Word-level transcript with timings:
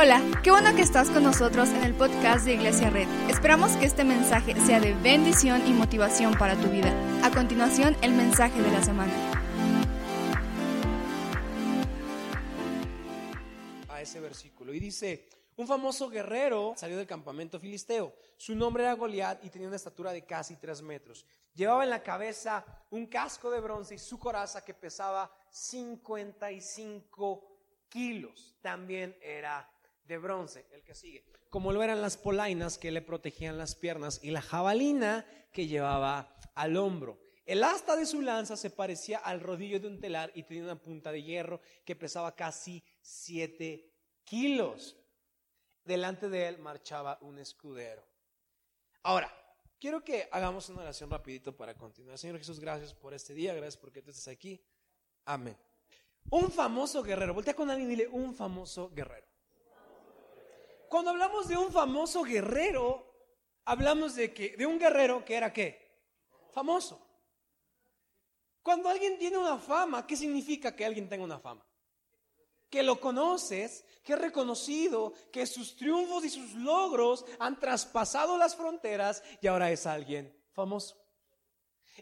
Hola, 0.00 0.22
qué 0.44 0.52
bueno 0.52 0.76
que 0.76 0.82
estás 0.82 1.10
con 1.10 1.24
nosotros 1.24 1.70
en 1.70 1.82
el 1.82 1.92
podcast 1.92 2.44
de 2.44 2.54
Iglesia 2.54 2.88
Red. 2.88 3.08
Esperamos 3.28 3.72
que 3.72 3.84
este 3.84 4.04
mensaje 4.04 4.54
sea 4.64 4.78
de 4.78 4.94
bendición 4.94 5.66
y 5.66 5.72
motivación 5.72 6.38
para 6.38 6.54
tu 6.54 6.68
vida. 6.68 6.92
A 7.24 7.32
continuación, 7.32 7.96
el 8.00 8.12
mensaje 8.12 8.62
de 8.62 8.70
la 8.70 8.80
semana. 8.80 9.12
A 13.88 14.00
ese 14.00 14.20
versículo 14.20 14.72
y 14.72 14.78
dice, 14.78 15.28
un 15.56 15.66
famoso 15.66 16.08
guerrero 16.08 16.74
salió 16.76 16.96
del 16.96 17.08
campamento 17.08 17.58
filisteo. 17.58 18.14
Su 18.36 18.54
nombre 18.54 18.84
era 18.84 18.92
Goliat 18.92 19.44
y 19.44 19.50
tenía 19.50 19.66
una 19.66 19.78
estatura 19.78 20.12
de 20.12 20.24
casi 20.24 20.58
tres 20.58 20.80
metros. 20.80 21.26
Llevaba 21.54 21.82
en 21.82 21.90
la 21.90 22.04
cabeza 22.04 22.64
un 22.90 23.08
casco 23.08 23.50
de 23.50 23.58
bronce 23.58 23.96
y 23.96 23.98
su 23.98 24.16
coraza 24.16 24.64
que 24.64 24.74
pesaba 24.74 25.28
55 25.50 27.48
kilos. 27.88 28.54
También 28.62 29.16
era 29.20 29.68
de 30.08 30.18
bronce, 30.18 30.66
el 30.72 30.82
que 30.82 30.94
sigue. 30.94 31.22
Como 31.50 31.72
lo 31.72 31.82
eran 31.82 32.02
las 32.02 32.16
polainas 32.16 32.78
que 32.78 32.90
le 32.90 33.02
protegían 33.02 33.58
las 33.58 33.74
piernas 33.74 34.20
y 34.22 34.30
la 34.30 34.42
jabalina 34.42 35.26
que 35.52 35.66
llevaba 35.66 36.34
al 36.54 36.76
hombro. 36.76 37.20
El 37.44 37.62
asta 37.62 37.94
de 37.94 38.06
su 38.06 38.20
lanza 38.20 38.56
se 38.56 38.70
parecía 38.70 39.18
al 39.18 39.40
rodillo 39.40 39.80
de 39.80 39.86
un 39.86 40.00
telar 40.00 40.32
y 40.34 40.42
tenía 40.42 40.64
una 40.64 40.80
punta 40.80 41.12
de 41.12 41.22
hierro 41.22 41.60
que 41.84 41.96
pesaba 41.96 42.34
casi 42.34 42.82
7 43.00 43.90
kilos. 44.24 44.96
Delante 45.84 46.28
de 46.28 46.48
él 46.48 46.58
marchaba 46.58 47.18
un 47.22 47.38
escudero. 47.38 48.04
Ahora, 49.02 49.32
quiero 49.78 50.04
que 50.04 50.28
hagamos 50.32 50.68
una 50.68 50.82
oración 50.82 51.10
rapidito 51.10 51.56
para 51.56 51.74
continuar. 51.74 52.18
Señor 52.18 52.38
Jesús, 52.38 52.60
gracias 52.60 52.92
por 52.92 53.14
este 53.14 53.32
día, 53.32 53.54
gracias 53.54 53.76
porque 53.76 54.02
tú 54.02 54.10
estás 54.10 54.28
aquí. 54.28 54.62
Amén. 55.24 55.56
Un 56.30 56.50
famoso 56.50 57.02
guerrero, 57.02 57.32
voltea 57.32 57.54
con 57.54 57.70
alguien 57.70 57.90
y 57.90 57.96
dile, 57.96 58.08
un 58.08 58.34
famoso 58.34 58.90
guerrero. 58.90 59.26
Cuando 60.88 61.10
hablamos 61.10 61.48
de 61.48 61.56
un 61.56 61.70
famoso 61.70 62.22
guerrero, 62.22 63.06
hablamos 63.64 64.14
de 64.14 64.32
que 64.32 64.56
de 64.56 64.66
un 64.66 64.78
guerrero 64.78 65.24
que 65.24 65.34
era 65.34 65.52
qué? 65.52 65.88
Famoso. 66.52 67.04
Cuando 68.62 68.88
alguien 68.88 69.18
tiene 69.18 69.38
una 69.38 69.58
fama, 69.58 70.06
¿qué 70.06 70.16
significa 70.16 70.74
que 70.74 70.84
alguien 70.84 71.08
tenga 71.08 71.24
una 71.24 71.38
fama? 71.38 71.66
Que 72.68 72.82
lo 72.82 73.00
conoces, 73.00 73.84
que 74.02 74.12
es 74.12 74.18
reconocido, 74.18 75.14
que 75.32 75.46
sus 75.46 75.76
triunfos 75.76 76.24
y 76.24 76.30
sus 76.30 76.54
logros 76.54 77.24
han 77.38 77.58
traspasado 77.58 78.36
las 78.36 78.56
fronteras 78.56 79.22
y 79.40 79.46
ahora 79.46 79.70
es 79.70 79.86
alguien 79.86 80.34
famoso. 80.52 80.96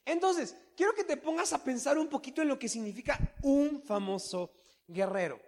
Entonces, 0.04 0.56
quiero 0.76 0.94
que 0.94 1.04
te 1.04 1.16
pongas 1.16 1.52
a 1.52 1.62
pensar 1.62 1.98
un 1.98 2.08
poquito 2.08 2.42
en 2.42 2.48
lo 2.48 2.58
que 2.58 2.68
significa 2.68 3.18
un 3.42 3.82
famoso 3.82 4.52
guerrero. 4.86 5.40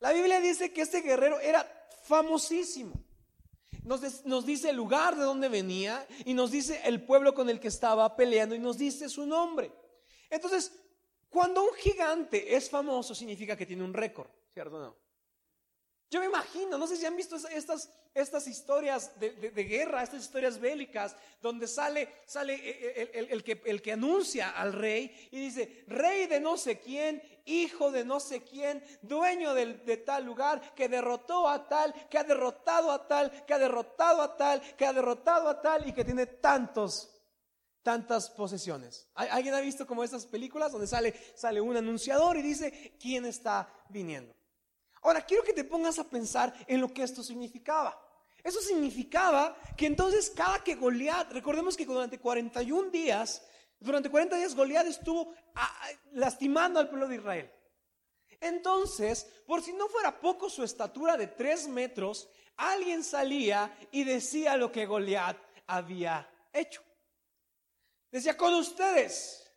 La 0.00 0.12
Biblia 0.12 0.40
dice 0.40 0.72
que 0.72 0.82
este 0.82 1.00
guerrero 1.00 1.40
era 1.40 1.73
famosísimo. 2.04 2.94
Nos, 3.82 4.24
nos, 4.24 4.46
dice 4.46 4.70
el 4.70 4.76
lugar 4.76 5.16
de 5.16 5.24
donde 5.24 5.48
venía 5.48 6.06
y 6.24 6.32
nos 6.32 6.50
dice 6.50 6.80
el 6.84 7.04
pueblo 7.04 7.34
con 7.34 7.50
el 7.50 7.60
que 7.60 7.68
estaba 7.68 8.16
peleando 8.16 8.54
y 8.54 8.58
nos 8.58 8.78
dice 8.78 9.08
su 9.08 9.26
nombre. 9.26 9.72
Entonces, 10.30 10.72
cuando 11.28 11.62
un 11.64 11.74
gigante 11.74 12.56
es 12.56 12.70
famoso, 12.70 13.14
significa 13.14 13.56
que 13.56 13.66
tiene 13.66 13.84
un 13.84 13.92
récord, 13.92 14.28
¿cierto 14.54 14.76
o 14.76 14.80
no? 14.80 15.03
Yo 16.10 16.20
me 16.20 16.26
imagino, 16.26 16.78
no 16.78 16.86
sé 16.86 16.96
si 16.96 17.06
han 17.06 17.16
visto 17.16 17.36
estas, 17.36 17.90
estas 18.14 18.46
historias 18.46 19.18
de, 19.18 19.30
guerra, 19.64 20.02
estas 20.02 20.22
historias 20.22 20.60
bélicas, 20.60 21.16
donde 21.42 21.66
sale, 21.66 22.08
sale 22.26 22.54
el, 23.32 23.42
que, 23.42 23.60
el 23.64 23.82
que 23.82 23.92
anuncia 23.92 24.50
al 24.50 24.72
rey 24.72 25.28
y 25.32 25.40
dice, 25.40 25.84
rey 25.88 26.26
de 26.26 26.38
no 26.38 26.56
sé 26.56 26.78
quién, 26.78 27.22
hijo 27.46 27.90
de 27.90 28.04
no 28.04 28.20
sé 28.20 28.42
quién, 28.42 28.84
dueño 29.02 29.54
de, 29.54 29.74
de 29.78 29.96
tal 29.96 30.24
lugar, 30.24 30.74
que 30.74 30.88
derrotó 30.88 31.48
a 31.48 31.68
tal, 31.68 31.92
que 32.08 32.18
ha 32.18 32.24
derrotado 32.24 32.92
a 32.92 33.08
tal, 33.08 33.44
que 33.44 33.54
ha 33.54 33.58
derrotado 33.58 34.22
a 34.22 34.36
tal, 34.36 34.60
que 34.76 34.86
ha 34.86 34.92
derrotado 34.92 35.48
a 35.48 35.60
tal 35.60 35.88
y 35.88 35.92
que 35.92 36.04
tiene 36.04 36.26
tantos 36.26 37.10
tantas 37.82 38.30
posesiones. 38.30 39.06
¿Alguien 39.14 39.54
ha 39.54 39.60
visto 39.60 39.86
como 39.86 40.02
estas 40.02 40.24
películas 40.24 40.72
donde 40.72 40.86
sale, 40.86 41.14
sale 41.36 41.60
un 41.60 41.76
anunciador 41.76 42.36
y 42.38 42.42
dice 42.42 42.96
quién 42.98 43.26
está 43.26 43.68
viniendo? 43.90 44.34
Ahora, 45.04 45.20
quiero 45.20 45.44
que 45.44 45.52
te 45.52 45.64
pongas 45.64 45.98
a 45.98 46.04
pensar 46.04 46.54
en 46.66 46.80
lo 46.80 46.92
que 46.92 47.02
esto 47.02 47.22
significaba. 47.22 48.00
Eso 48.42 48.60
significaba 48.62 49.54
que 49.76 49.84
entonces 49.86 50.30
cada 50.30 50.64
que 50.64 50.76
Goliat, 50.76 51.30
recordemos 51.30 51.76
que 51.76 51.84
durante 51.84 52.18
41 52.18 52.90
días, 52.90 53.42
durante 53.78 54.10
40 54.10 54.36
días 54.36 54.54
Goliat 54.54 54.86
estuvo 54.86 55.34
ah, 55.54 55.88
lastimando 56.12 56.80
al 56.80 56.88
pueblo 56.88 57.06
de 57.06 57.16
Israel. 57.16 57.52
Entonces, 58.40 59.26
por 59.46 59.62
si 59.62 59.74
no 59.74 59.88
fuera 59.88 60.18
poco 60.18 60.48
su 60.48 60.62
estatura 60.62 61.18
de 61.18 61.26
3 61.26 61.68
metros, 61.68 62.26
alguien 62.56 63.04
salía 63.04 63.76
y 63.92 64.04
decía 64.04 64.56
lo 64.56 64.72
que 64.72 64.86
Goliat 64.86 65.36
había 65.66 66.30
hecho. 66.50 66.82
Decía, 68.10 68.38
con 68.38 68.54
ustedes, 68.54 69.50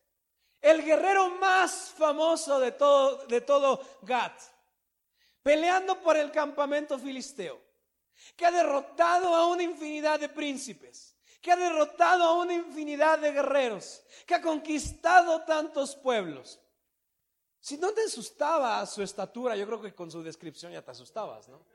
el 0.60 0.84
guerrero 0.84 1.30
más 1.36 1.94
famoso 1.98 2.60
de 2.60 2.74
todo, 2.74 3.26
de 3.28 3.40
todo 3.40 3.82
Gat 4.02 4.57
peleando 5.48 6.02
por 6.02 6.18
el 6.18 6.30
campamento 6.30 7.00
filisteo, 7.00 7.58
que 8.36 8.46
ha 8.46 8.52
derrotado 8.52 9.34
a 9.34 9.48
una 9.48 9.64
infinidad 9.64 10.20
de 10.20 10.28
príncipes, 10.28 11.16
que 11.42 11.54
ha 11.54 11.56
derrotado 11.56 12.26
a 12.26 12.34
una 12.34 12.54
infinidad 12.54 13.18
de 13.18 13.32
guerreros, 13.32 14.04
que 14.26 14.36
ha 14.36 14.42
conquistado 14.42 15.46
tantos 15.46 15.96
pueblos. 15.96 16.60
Si 17.62 17.78
no 17.78 17.94
te 17.94 18.04
asustaba 18.04 18.86
su 18.86 19.02
estatura, 19.02 19.56
yo 19.56 19.66
creo 19.66 19.82
que 19.82 19.96
con 19.96 20.12
su 20.12 20.22
descripción 20.22 20.74
ya 20.74 20.82
te 20.82 20.92
asustabas, 20.92 21.48
¿no? 21.48 21.66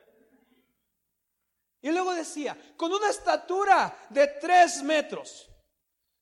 Y 1.81 1.91
luego 1.93 2.13
decía, 2.13 2.75
con 2.77 2.93
una 2.93 3.09
estatura 3.09 4.07
de 4.11 4.27
tres 4.39 4.83
metros, 4.83 5.49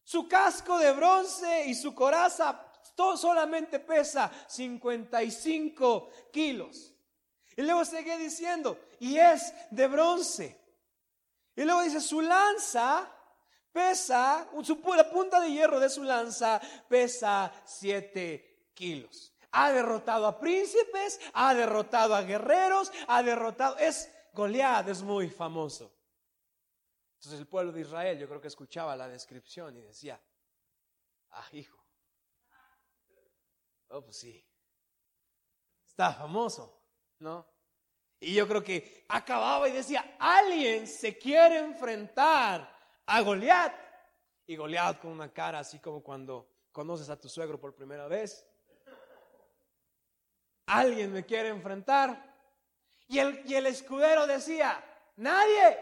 su 0.04 0.28
casco 0.28 0.78
de 0.78 0.92
bronce 0.92 1.64
y 1.66 1.74
su 1.74 1.96
coraza 1.96 2.64
todo 2.94 3.16
solamente 3.16 3.80
pesa 3.80 4.30
55 4.46 6.10
kilos. 6.32 6.94
Y 7.60 7.62
luego 7.62 7.84
sigue 7.84 8.16
diciendo, 8.16 8.78
y 9.00 9.18
es 9.18 9.52
de 9.70 9.86
bronce. 9.86 10.58
Y 11.54 11.62
luego 11.62 11.82
dice, 11.82 12.00
su 12.00 12.22
lanza 12.22 13.06
pesa, 13.70 14.48
su, 14.62 14.80
la 14.96 15.10
punta 15.10 15.38
de 15.38 15.52
hierro 15.52 15.78
de 15.78 15.90
su 15.90 16.02
lanza 16.02 16.58
pesa 16.88 17.52
siete 17.66 18.70
kilos. 18.72 19.34
Ha 19.52 19.72
derrotado 19.72 20.26
a 20.26 20.40
príncipes, 20.40 21.20
ha 21.34 21.52
derrotado 21.52 22.14
a 22.14 22.22
guerreros, 22.22 22.90
ha 23.08 23.22
derrotado, 23.22 23.76
es 23.76 24.10
Goliat, 24.32 24.88
es 24.88 25.02
muy 25.02 25.28
famoso. 25.28 25.94
Entonces 27.16 27.40
el 27.40 27.46
pueblo 27.46 27.72
de 27.72 27.82
Israel, 27.82 28.18
yo 28.18 28.26
creo 28.26 28.40
que 28.40 28.48
escuchaba 28.48 28.96
la 28.96 29.06
descripción 29.06 29.76
y 29.76 29.82
decía, 29.82 30.18
ah, 31.32 31.46
hijo, 31.52 31.78
oh, 33.88 34.00
pues 34.00 34.16
sí, 34.16 34.42
está 35.84 36.14
famoso. 36.14 36.80
¿no? 37.20 37.46
Y 38.20 38.34
yo 38.34 38.46
creo 38.46 38.62
que 38.62 39.06
acababa 39.08 39.66
y 39.66 39.72
decía, 39.72 40.16
alguien 40.18 40.86
se 40.86 41.16
quiere 41.16 41.58
enfrentar 41.58 42.70
a 43.06 43.20
Goliat. 43.22 43.74
Y 44.46 44.56
Goliat 44.56 45.00
con 45.00 45.12
una 45.12 45.32
cara 45.32 45.60
así 45.60 45.78
como 45.78 46.02
cuando 46.02 46.46
conoces 46.70 47.08
a 47.08 47.18
tu 47.18 47.30
suegro 47.30 47.58
por 47.58 47.74
primera 47.74 48.06
vez. 48.08 48.46
Alguien 50.66 51.12
me 51.12 51.24
quiere 51.24 51.48
enfrentar. 51.48 52.30
Y 53.08 53.18
el, 53.18 53.42
y 53.46 53.54
el 53.54 53.66
escudero 53.66 54.26
decía, 54.26 54.84
nadie. 55.16 55.78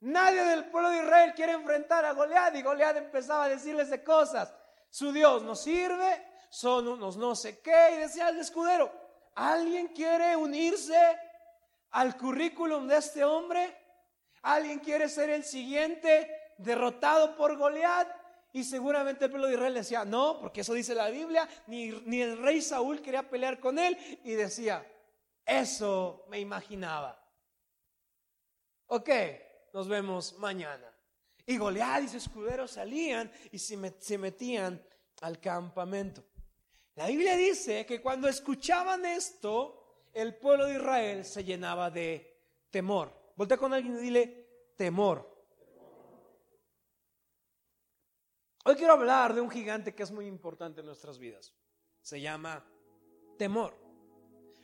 Nadie 0.00 0.44
del 0.44 0.66
pueblo 0.66 0.90
de 0.90 0.98
Israel 0.98 1.32
quiere 1.34 1.52
enfrentar 1.52 2.04
a 2.04 2.12
Goliat. 2.12 2.54
Y 2.54 2.62
Goliat 2.62 2.96
empezaba 2.98 3.44
a 3.44 3.48
decirles 3.48 3.90
de 3.90 4.04
cosas. 4.04 4.54
Su 4.90 5.10
Dios 5.12 5.42
no 5.42 5.56
sirve, 5.56 6.24
son 6.50 6.86
unos 6.86 7.16
no 7.16 7.34
sé 7.34 7.58
qué. 7.60 7.94
Y 7.94 7.98
decía 7.98 8.28
el 8.28 8.38
escudero, 8.38 9.03
¿Alguien 9.34 9.88
quiere 9.88 10.36
unirse 10.36 10.96
al 11.90 12.16
currículum 12.16 12.86
de 12.86 12.98
este 12.98 13.24
hombre? 13.24 13.76
¿Alguien 14.42 14.78
quiere 14.78 15.08
ser 15.08 15.30
el 15.30 15.44
siguiente 15.44 16.30
derrotado 16.58 17.36
por 17.36 17.56
Goliat? 17.56 18.08
Y 18.52 18.62
seguramente 18.62 19.24
el 19.24 19.30
pueblo 19.30 19.48
de 19.48 19.54
Israel 19.54 19.74
decía, 19.74 20.04
no, 20.04 20.38
porque 20.38 20.60
eso 20.60 20.74
dice 20.74 20.94
la 20.94 21.10
Biblia, 21.10 21.48
ni, 21.66 21.90
ni 22.06 22.22
el 22.22 22.38
rey 22.38 22.62
Saúl 22.62 23.02
quería 23.02 23.28
pelear 23.28 23.58
con 23.58 23.78
él. 23.78 23.98
Y 24.22 24.32
decía, 24.32 24.86
eso 25.44 26.24
me 26.28 26.38
imaginaba. 26.38 27.20
Ok, 28.86 29.10
nos 29.72 29.88
vemos 29.88 30.38
mañana. 30.38 30.88
Y 31.46 31.58
Goliat 31.58 32.04
y 32.04 32.08
su 32.08 32.18
escudero 32.18 32.68
salían 32.68 33.30
y 33.50 33.58
se 33.58 34.18
metían 34.18 34.80
al 35.20 35.40
campamento. 35.40 36.24
La 36.96 37.08
Biblia 37.08 37.36
dice 37.36 37.84
que 37.86 38.00
cuando 38.00 38.28
escuchaban 38.28 39.04
esto, 39.04 40.08
el 40.12 40.36
pueblo 40.36 40.66
de 40.66 40.74
Israel 40.74 41.24
se 41.24 41.42
llenaba 41.42 41.90
de 41.90 42.40
temor. 42.70 43.12
Voltea 43.36 43.56
con 43.56 43.74
alguien 43.74 43.98
y 43.98 44.00
dile 44.00 44.72
temor. 44.76 45.28
Hoy 48.64 48.76
quiero 48.76 48.92
hablar 48.92 49.34
de 49.34 49.40
un 49.40 49.50
gigante 49.50 49.94
que 49.94 50.04
es 50.04 50.12
muy 50.12 50.26
importante 50.26 50.80
en 50.80 50.86
nuestras 50.86 51.18
vidas. 51.18 51.52
Se 52.00 52.20
llama 52.20 52.64
temor. 53.36 53.74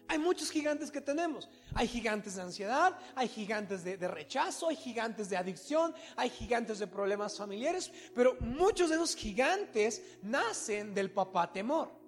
Hay 0.07 0.19
muchos 0.19 0.51
gigantes 0.51 0.91
que 0.91 1.01
tenemos. 1.01 1.49
Hay 1.75 1.89
gigantes 1.89 2.37
de 2.37 2.43
ansiedad, 2.43 2.97
hay 3.17 3.29
gigantes 3.29 3.83
de, 3.83 3.97
de, 3.97 4.09
rechazo, 4.09 4.69
hay 4.69 4.77
gigantes 4.77 5.31
de 5.31 5.37
adicción, 5.37 5.95
hay 6.17 6.31
gigantes 6.31 6.79
de 6.79 6.87
problemas 6.87 7.37
familiares, 7.37 7.93
pero 8.15 8.37
muchos 8.41 8.89
de 8.89 8.97
esos 8.97 9.15
gigantes 9.17 10.03
nacen 10.23 10.95
del 10.95 11.11
papá 11.11 11.53
temor. 11.53 12.00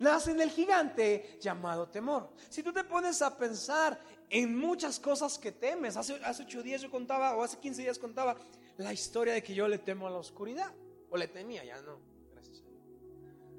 Nacen 0.00 0.38
del 0.38 0.50
gigante 0.50 1.38
llamado 1.40 1.88
temor. 1.88 2.30
Si 2.48 2.62
tú 2.62 2.72
te 2.72 2.84
pones 2.84 3.20
a 3.20 3.36
pensar 3.36 4.00
en 4.30 4.58
muchas 4.58 4.98
cosas 4.98 5.38
que 5.38 5.52
temes, 5.52 5.94
hace, 5.96 6.14
hace 6.24 6.42
ocho 6.42 6.62
días 6.62 6.80
yo 6.80 6.90
contaba, 6.90 7.36
o 7.36 7.42
hace 7.42 7.58
15 7.58 7.82
días 7.82 7.98
contaba, 7.98 8.34
la 8.78 8.94
historia 8.94 9.34
de 9.34 9.42
que 9.42 9.54
yo 9.54 9.68
le 9.68 9.78
temo 9.78 10.06
a 10.06 10.10
la 10.10 10.16
oscuridad, 10.16 10.72
o 11.10 11.18
le 11.18 11.28
temía, 11.28 11.64
ya 11.64 11.82
no, 11.82 11.98
gracias. 12.32 12.62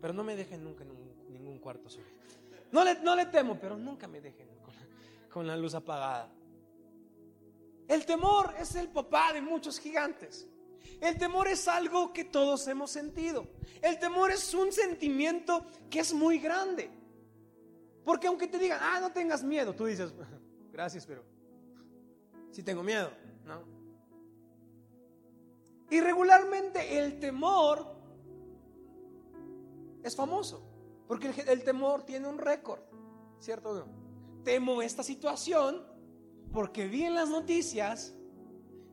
Pero 0.01 0.13
no 0.13 0.23
me 0.23 0.35
dejen 0.35 0.63
nunca 0.63 0.83
en 0.83 1.31
ningún 1.31 1.59
cuarto 1.59 1.89
solo. 1.89 2.07
No 2.71 2.83
le, 2.83 2.99
no 3.01 3.15
le 3.15 3.27
temo, 3.27 3.59
pero 3.59 3.77
nunca 3.77 4.07
me 4.07 4.19
dejen 4.19 4.47
con 4.63 4.73
la, 4.73 4.81
con 5.29 5.47
la 5.47 5.55
luz 5.55 5.75
apagada. 5.75 6.31
El 7.87 8.03
temor 8.05 8.55
es 8.57 8.73
el 8.75 8.87
papá 8.87 9.31
de 9.33 9.41
muchos 9.41 9.77
gigantes. 9.77 10.47
El 10.99 11.17
temor 11.17 11.47
es 11.47 11.67
algo 11.67 12.13
que 12.13 12.25
todos 12.25 12.67
hemos 12.67 12.91
sentido. 12.91 13.47
El 13.81 13.99
temor 13.99 14.31
es 14.31 14.53
un 14.53 14.71
sentimiento 14.71 15.65
que 15.89 15.99
es 15.99 16.13
muy 16.13 16.39
grande. 16.39 16.89
Porque 18.03 18.27
aunque 18.27 18.47
te 18.47 18.57
digan, 18.57 18.79
ah, 18.81 18.99
no 18.99 19.11
tengas 19.11 19.43
miedo, 19.43 19.73
tú 19.73 19.85
dices, 19.85 20.13
gracias, 20.71 21.05
pero 21.05 21.23
si 22.51 22.63
tengo 22.63 22.83
miedo, 22.83 23.11
¿no? 23.45 23.63
Y 25.89 25.99
regularmente 25.99 26.99
el 26.99 27.19
temor 27.19 27.85
es 30.03 30.15
famoso. 30.15 30.67
Porque 31.07 31.33
el, 31.47 31.63
temor 31.63 32.03
tiene 32.03 32.29
un 32.29 32.37
récord, 32.37 32.79
¿cierto? 33.39 33.85
Temo 34.45 34.81
esta 34.81 35.03
situación 35.03 35.85
porque 36.53 36.87
vi 36.87 37.03
en 37.03 37.15
las 37.15 37.27
noticias 37.27 38.15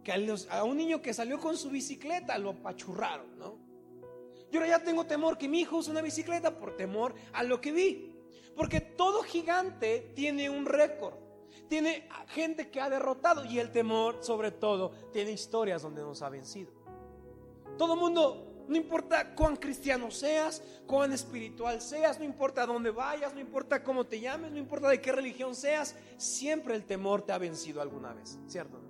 que 0.02 0.12
a, 0.12 0.64
un 0.64 0.76
niño 0.76 1.02
que 1.02 1.12
salió 1.12 1.38
con 1.38 1.56
su 1.56 1.70
bicicleta 1.70 2.38
lo 2.38 2.50
apachurraron, 2.50 3.38
¿no? 3.38 3.58
Yo 4.50 4.60
ahora 4.60 4.78
ya 4.78 4.84
tengo 4.84 5.04
temor 5.04 5.36
que 5.36 5.48
mi 5.48 5.60
hijo 5.60 5.76
use 5.76 5.90
una 5.90 6.00
bicicleta 6.00 6.58
por 6.58 6.76
temor 6.76 7.14
a 7.32 7.42
lo 7.42 7.60
que 7.60 7.72
vi. 7.72 8.14
Porque 8.56 8.80
todo 8.80 9.22
gigante 9.22 10.12
tiene 10.14 10.48
un 10.48 10.64
récord. 10.64 11.14
Tiene 11.68 12.08
gente 12.28 12.70
que 12.70 12.80
ha 12.80 12.88
derrotado 12.88 13.44
y 13.44 13.58
el 13.58 13.70
temor, 13.70 14.18
sobre 14.22 14.50
todo, 14.50 14.90
tiene 15.12 15.32
historias 15.32 15.82
donde 15.82 16.02
nos 16.02 16.22
ha 16.22 16.30
vencido. 16.30 16.72
Todo 17.76 17.94
mundo 17.94 18.64
no 18.68 18.76
importa 18.76 19.34
cuán 19.34 19.56
cristiano 19.56 20.10
seas, 20.10 20.62
cuán 20.86 21.12
espiritual 21.12 21.80
seas, 21.80 22.18
no 22.18 22.24
importa 22.24 22.66
dónde 22.66 22.90
vayas, 22.90 23.32
no 23.34 23.40
importa 23.40 23.82
cómo 23.82 24.04
te 24.04 24.20
llames, 24.20 24.50
no 24.50 24.58
importa 24.58 24.88
de 24.88 25.00
qué 25.00 25.10
religión 25.10 25.54
seas, 25.54 25.94
siempre 26.18 26.74
el 26.74 26.84
temor 26.84 27.22
te 27.22 27.32
ha 27.32 27.38
vencido 27.38 27.80
alguna 27.80 28.12
vez, 28.12 28.38
¿cierto? 28.46 28.80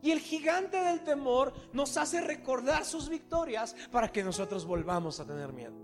Y 0.00 0.10
el 0.10 0.20
gigante 0.20 0.76
del 0.76 1.02
temor 1.02 1.52
nos 1.72 1.96
hace 1.96 2.20
recordar 2.20 2.84
sus 2.84 3.08
victorias 3.08 3.74
para 3.90 4.10
que 4.10 4.22
nosotros 4.22 4.64
volvamos 4.64 5.18
a 5.20 5.26
tener 5.26 5.52
miedo. 5.52 5.74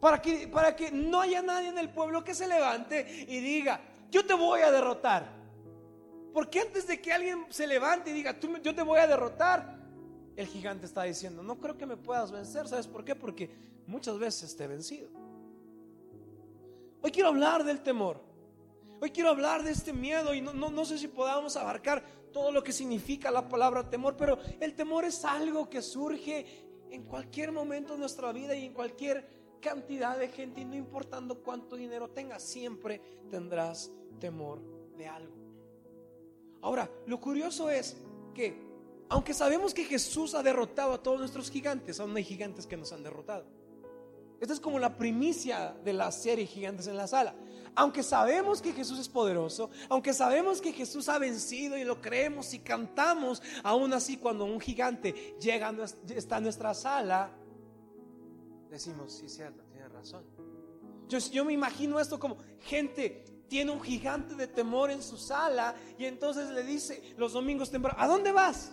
Para 0.00 0.20
que, 0.20 0.48
para 0.48 0.74
que 0.74 0.90
no 0.90 1.20
haya 1.20 1.40
nadie 1.42 1.68
en 1.68 1.78
el 1.78 1.90
pueblo 1.90 2.24
que 2.24 2.34
se 2.34 2.46
levante 2.46 3.26
y 3.28 3.40
diga, 3.40 3.80
yo 4.10 4.26
te 4.26 4.34
voy 4.34 4.60
a 4.60 4.70
derrotar. 4.70 5.36
Porque 6.32 6.60
antes 6.60 6.86
de 6.86 7.00
que 7.00 7.12
alguien 7.12 7.46
se 7.48 7.66
levante 7.66 8.10
y 8.10 8.12
diga, 8.12 8.38
yo 8.62 8.74
te 8.74 8.82
voy 8.82 8.98
a 8.98 9.06
derrotar, 9.06 9.78
el 10.36 10.46
gigante 10.46 10.84
está 10.84 11.04
diciendo, 11.04 11.42
no 11.42 11.58
creo 11.58 11.78
que 11.78 11.86
me 11.86 11.96
puedas 11.96 12.30
vencer. 12.30 12.68
¿Sabes 12.68 12.86
por 12.86 13.04
qué? 13.04 13.14
Porque 13.14 13.50
muchas 13.86 14.18
veces 14.18 14.54
te 14.54 14.64
he 14.64 14.66
vencido. 14.66 15.08
Hoy 17.02 17.10
quiero 17.10 17.28
hablar 17.28 17.64
del 17.64 17.82
temor. 17.82 18.20
Hoy 19.00 19.10
quiero 19.10 19.30
hablar 19.30 19.62
de 19.62 19.70
este 19.70 19.92
miedo 19.92 20.34
y 20.34 20.40
no, 20.40 20.52
no, 20.52 20.84
sé 20.84 20.98
si 20.98 21.08
podamos 21.08 21.56
abarcar 21.56 22.02
todo 22.36 22.52
lo 22.52 22.62
que 22.62 22.74
significa 22.74 23.30
la 23.30 23.48
palabra 23.48 23.88
temor, 23.88 24.14
pero 24.14 24.36
el 24.60 24.74
temor 24.74 25.06
es 25.06 25.24
algo 25.24 25.70
que 25.70 25.80
surge 25.80 26.44
en 26.90 27.04
cualquier 27.04 27.50
momento 27.50 27.94
de 27.94 27.98
nuestra 27.98 28.30
vida 28.30 28.54
y 28.54 28.66
en 28.66 28.74
cualquier 28.74 29.26
cantidad 29.58 30.18
de 30.18 30.28
gente 30.28 30.60
y 30.60 30.66
no 30.66 30.74
importando 30.74 31.42
cuánto 31.42 31.76
dinero 31.76 32.10
tengas, 32.10 32.42
siempre 32.42 33.00
tendrás 33.30 33.90
temor 34.20 34.60
de 34.98 35.08
algo. 35.08 35.34
Ahora, 36.60 36.90
lo 37.06 37.18
curioso 37.18 37.70
es 37.70 37.96
que 38.34 38.62
aunque 39.08 39.32
sabemos 39.32 39.72
que 39.72 39.84
Jesús 39.84 40.34
ha 40.34 40.42
derrotado 40.42 40.92
a 40.92 41.02
todos 41.02 41.18
nuestros 41.18 41.50
gigantes, 41.50 42.00
aún 42.00 42.14
hay 42.18 42.24
gigantes 42.24 42.66
que 42.66 42.76
nos 42.76 42.92
han 42.92 43.02
derrotado. 43.02 43.46
Esta 44.40 44.54
es 44.54 44.60
como 44.60 44.78
la 44.78 44.96
primicia 44.96 45.74
de 45.84 45.92
la 45.92 46.12
serie 46.12 46.46
Gigantes 46.46 46.86
en 46.86 46.96
la 46.96 47.06
Sala. 47.06 47.34
Aunque 47.74 48.02
sabemos 48.02 48.62
que 48.62 48.72
Jesús 48.72 48.98
es 48.98 49.08
poderoso, 49.08 49.70
aunque 49.90 50.14
sabemos 50.14 50.62
que 50.62 50.72
Jesús 50.72 51.08
ha 51.08 51.18
vencido 51.18 51.76
y 51.76 51.84
lo 51.84 52.00
creemos 52.00 52.54
y 52.54 52.60
cantamos, 52.60 53.42
aún 53.62 53.92
así 53.92 54.16
cuando 54.16 54.46
un 54.46 54.60
gigante 54.60 55.36
llega 55.38 55.74
está 56.08 56.38
en 56.38 56.44
nuestra 56.44 56.72
sala, 56.72 57.30
decimos, 58.70 59.12
sí, 59.12 59.28
cierto, 59.28 59.62
tiene 59.64 59.88
razón. 59.88 60.24
Yo, 61.06 61.18
yo 61.18 61.44
me 61.44 61.52
imagino 61.52 62.00
esto 62.00 62.18
como 62.18 62.38
gente 62.60 63.24
tiene 63.48 63.70
un 63.70 63.82
gigante 63.82 64.34
de 64.34 64.46
temor 64.46 64.90
en 64.90 65.02
su 65.02 65.16
sala 65.18 65.74
y 65.98 66.06
entonces 66.06 66.48
le 66.50 66.62
dice 66.62 67.14
los 67.16 67.34
domingos 67.34 67.70
temprano, 67.70 67.98
¿a 68.00 68.06
dónde 68.06 68.32
vas? 68.32 68.72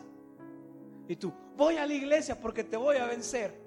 Y 1.08 1.18
tú, 1.18 1.34
voy 1.58 1.76
a 1.76 1.86
la 1.86 1.94
iglesia 1.94 2.40
porque 2.40 2.64
te 2.64 2.78
voy 2.78 2.98
a 2.98 3.06
vencer. 3.06 3.63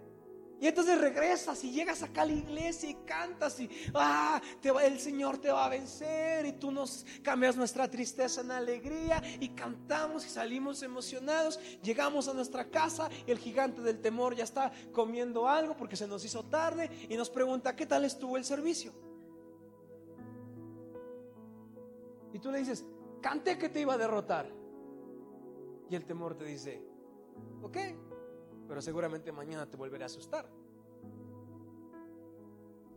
Y 0.59 0.67
entonces 0.67 0.99
regresas 0.99 1.63
y 1.65 1.71
llegas 1.71 2.03
acá 2.03 2.23
a 2.23 2.27
la 2.27 2.33
iglesia 2.33 2.89
y 2.89 2.95
cantas 3.07 3.61
y 3.61 3.69
ah, 3.95 4.41
te 4.61 4.71
va, 4.71 4.85
el 4.85 4.99
Señor 4.99 5.37
te 5.39 5.51
va 5.51 5.67
a 5.67 5.69
vencer 5.69 6.47
y 6.47 6.53
tú 6.53 6.71
nos 6.71 7.05
cambias 7.23 7.57
nuestra 7.57 7.91
tristeza 7.91 8.41
en 8.41 8.51
alegría 8.51 9.23
y 9.39 9.51
cantamos 9.51 10.25
y 10.25 10.31
salimos 10.31 10.83
emocionados. 10.83 11.61
Llegamos 11.83 12.27
a 12.29 12.35
nuestra 12.35 12.71
casa 12.71 13.11
y 13.27 13.31
el 13.31 13.39
gigante 13.39 13.83
del 13.83 14.01
temor 14.01 14.35
ya 14.35 14.45
está 14.45 14.73
comiendo 14.93 15.47
algo 15.47 15.77
porque 15.77 15.97
se 15.97 16.07
nos 16.07 16.25
hizo 16.25 16.43
tarde 16.45 16.91
y 17.09 17.17
nos 17.17 17.29
pregunta, 17.29 17.77
¿qué 17.77 17.85
tal 17.85 18.05
estuvo 18.07 18.39
el 18.39 18.45
servicio? 18.45 18.93
Y 22.33 22.39
tú 22.39 22.51
le 22.51 22.59
dices, 22.59 22.85
canté 23.21 23.59
que 23.59 23.69
te 23.69 23.81
iba 23.81 23.95
a 23.95 23.99
derrotar. 23.99 24.51
Y 25.89 25.95
el 25.95 26.05
temor 26.05 26.35
te 26.35 26.45
dice, 26.45 26.83
Ok, 27.63 27.77
pero 28.67 28.83
seguramente 28.83 29.33
mañana 29.33 29.69
te 29.69 29.77
volveré 29.77 30.05
a 30.05 30.07
asustar. 30.07 30.47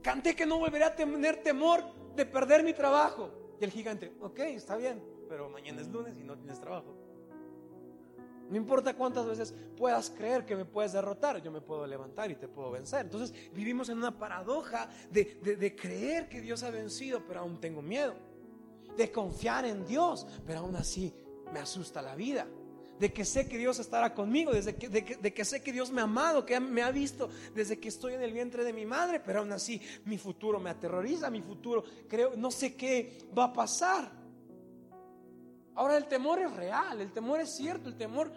Canté 0.02 0.36
que 0.36 0.46
no 0.46 0.60
volveré 0.60 0.86
a 0.86 0.96
tener 0.96 1.44
temor 1.44 1.84
de 2.16 2.26
perder 2.26 2.64
mi 2.64 2.74
trabajo. 2.74 3.32
Y 3.60 3.64
el 3.64 3.72
gigante, 3.72 4.14
ok, 4.22 4.40
está 4.40 4.78
bien, 4.78 5.04
pero 5.28 5.50
mañana 5.50 5.82
es 5.82 5.88
lunes 5.88 6.18
y 6.18 6.24
no 6.24 6.38
tienes 6.38 6.60
trabajo. 6.60 6.96
No 8.50 8.58
importa 8.58 8.96
cuántas 8.96 9.28
veces 9.28 9.54
puedas 9.78 10.10
creer 10.10 10.46
que 10.46 10.56
me 10.56 10.66
puedes 10.66 10.94
derrotar, 10.94 11.40
yo 11.42 11.52
me 11.52 11.62
puedo 11.62 11.86
levantar 11.86 12.32
y 12.32 12.36
te 12.36 12.48
puedo 12.48 12.72
vencer. 12.72 13.02
Entonces 13.02 13.34
vivimos 13.54 13.90
en 13.90 14.00
una 14.00 14.18
paradoja 14.18 14.90
de, 15.12 15.36
de, 15.60 15.76
creer 15.76 16.28
que 16.28 16.42
Dios 16.42 16.64
ha 16.64 16.72
vencido, 16.72 17.22
pero 17.28 17.42
aún 17.42 17.60
tengo 17.60 17.82
miedo. 17.82 18.16
De 18.98 19.12
confiar 19.12 19.66
en 19.66 19.86
Dios, 19.86 20.26
pero 20.48 20.60
aún 20.60 20.76
así 20.76 21.14
me 21.54 21.60
asusta 21.60 22.02
la 22.02 22.16
vida 22.16 22.48
de 23.00 23.14
que 23.14 23.24
sé 23.24 23.48
que 23.48 23.58
Dios 23.58 23.80
estará 23.80 24.14
conmigo, 24.14 24.52
desde 24.52 24.76
que, 24.76 24.90
de, 24.90 25.34
que, 25.34 25.46
sé 25.46 25.64
que 25.64 25.72
Dios 25.72 25.90
me 25.92 26.02
ha 26.02 26.04
amado, 26.04 26.46
que 26.46 26.60
me 26.60 26.82
ha 26.82 26.92
visto 26.92 27.30
desde 27.56 27.80
que 27.80 27.88
estoy 27.88 28.14
en 28.14 28.22
el 28.22 28.34
vientre 28.34 28.64
de 28.64 28.74
mi 28.74 28.86
madre, 28.86 29.22
pero 29.22 29.40
aún 29.40 29.52
así 29.52 29.82
mi 30.06 30.18
futuro 30.18 30.60
me 30.60 30.70
aterroriza, 30.70 31.30
mi 31.30 31.42
futuro 31.42 31.84
creo, 32.08 32.34
no 32.36 32.52
sé 32.52 32.76
qué 32.76 33.30
va 33.38 33.46
a 33.46 33.54
pasar. 33.54 34.12
Ahora 35.76 35.96
el 35.96 36.08
temor 36.08 36.40
es 36.40 36.54
real, 36.54 37.00
el 37.00 37.14
temor 37.14 37.40
es 37.40 37.56
cierto, 37.56 37.88
el 37.88 37.96
temor, 37.96 38.32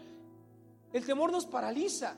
el 0.92 1.04
temor 1.04 1.32
nos 1.32 1.44
paraliza. 1.44 2.16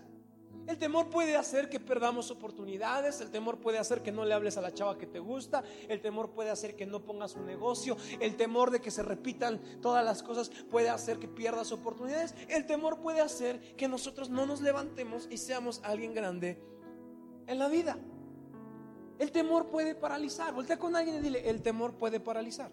El 0.66 0.78
temor 0.78 1.10
puede 1.10 1.36
hacer 1.36 1.68
que 1.68 1.78
perdamos 1.78 2.30
oportunidades, 2.30 3.20
el 3.20 3.30
temor 3.30 3.58
puede 3.58 3.78
hacer 3.78 4.02
que 4.02 4.12
no 4.12 4.24
le 4.24 4.32
hables 4.32 4.56
a 4.56 4.62
la 4.62 4.72
chava 4.72 4.96
que 4.96 5.06
te 5.06 5.18
gusta, 5.18 5.62
el 5.88 6.00
temor 6.00 6.30
puede 6.30 6.50
hacer 6.50 6.74
que 6.74 6.86
no 6.86 7.04
pongas 7.04 7.36
un 7.36 7.44
negocio, 7.44 7.96
el 8.18 8.36
temor 8.36 8.70
de 8.70 8.80
que 8.80 8.90
se 8.90 9.02
repitan 9.02 9.60
todas 9.82 10.04
las 10.04 10.22
cosas 10.22 10.50
puede 10.70 10.88
hacer 10.88 11.18
que 11.18 11.28
pierdas 11.28 11.70
oportunidades, 11.70 12.34
el 12.48 12.66
temor 12.66 13.00
puede 13.00 13.20
hacer 13.20 13.76
que 13.76 13.88
nosotros 13.88 14.30
no 14.30 14.46
nos 14.46 14.62
levantemos 14.62 15.28
y 15.30 15.36
seamos 15.36 15.80
alguien 15.84 16.14
grande 16.14 16.58
en 17.46 17.58
la 17.58 17.68
vida. 17.68 17.98
El 19.18 19.30
temor 19.30 19.68
puede 19.68 19.94
paralizar. 19.94 20.52
Voltea 20.54 20.78
con 20.78 20.96
alguien 20.96 21.16
y 21.16 21.20
dile, 21.20 21.48
el 21.48 21.62
temor 21.62 21.94
puede 21.94 22.20
paralizar. 22.20 22.70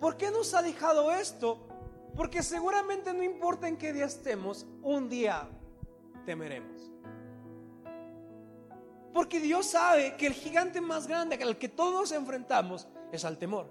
¿Por 0.00 0.16
qué 0.16 0.30
nos 0.30 0.54
ha 0.54 0.62
dejado 0.62 1.12
esto? 1.12 1.68
Porque 2.14 2.42
seguramente 2.42 3.12
no 3.12 3.22
importa 3.22 3.68
en 3.68 3.76
qué 3.76 3.92
día 3.92 4.06
estemos, 4.06 4.66
un 4.82 5.08
día 5.08 5.48
temeremos. 6.24 6.90
Porque 9.16 9.40
Dios 9.40 9.64
sabe 9.64 10.14
que 10.14 10.26
el 10.26 10.34
gigante 10.34 10.78
más 10.82 11.06
grande 11.06 11.36
al 11.36 11.56
que 11.56 11.70
todos 11.70 12.12
enfrentamos 12.12 12.86
es 13.10 13.24
al 13.24 13.38
temor. 13.38 13.66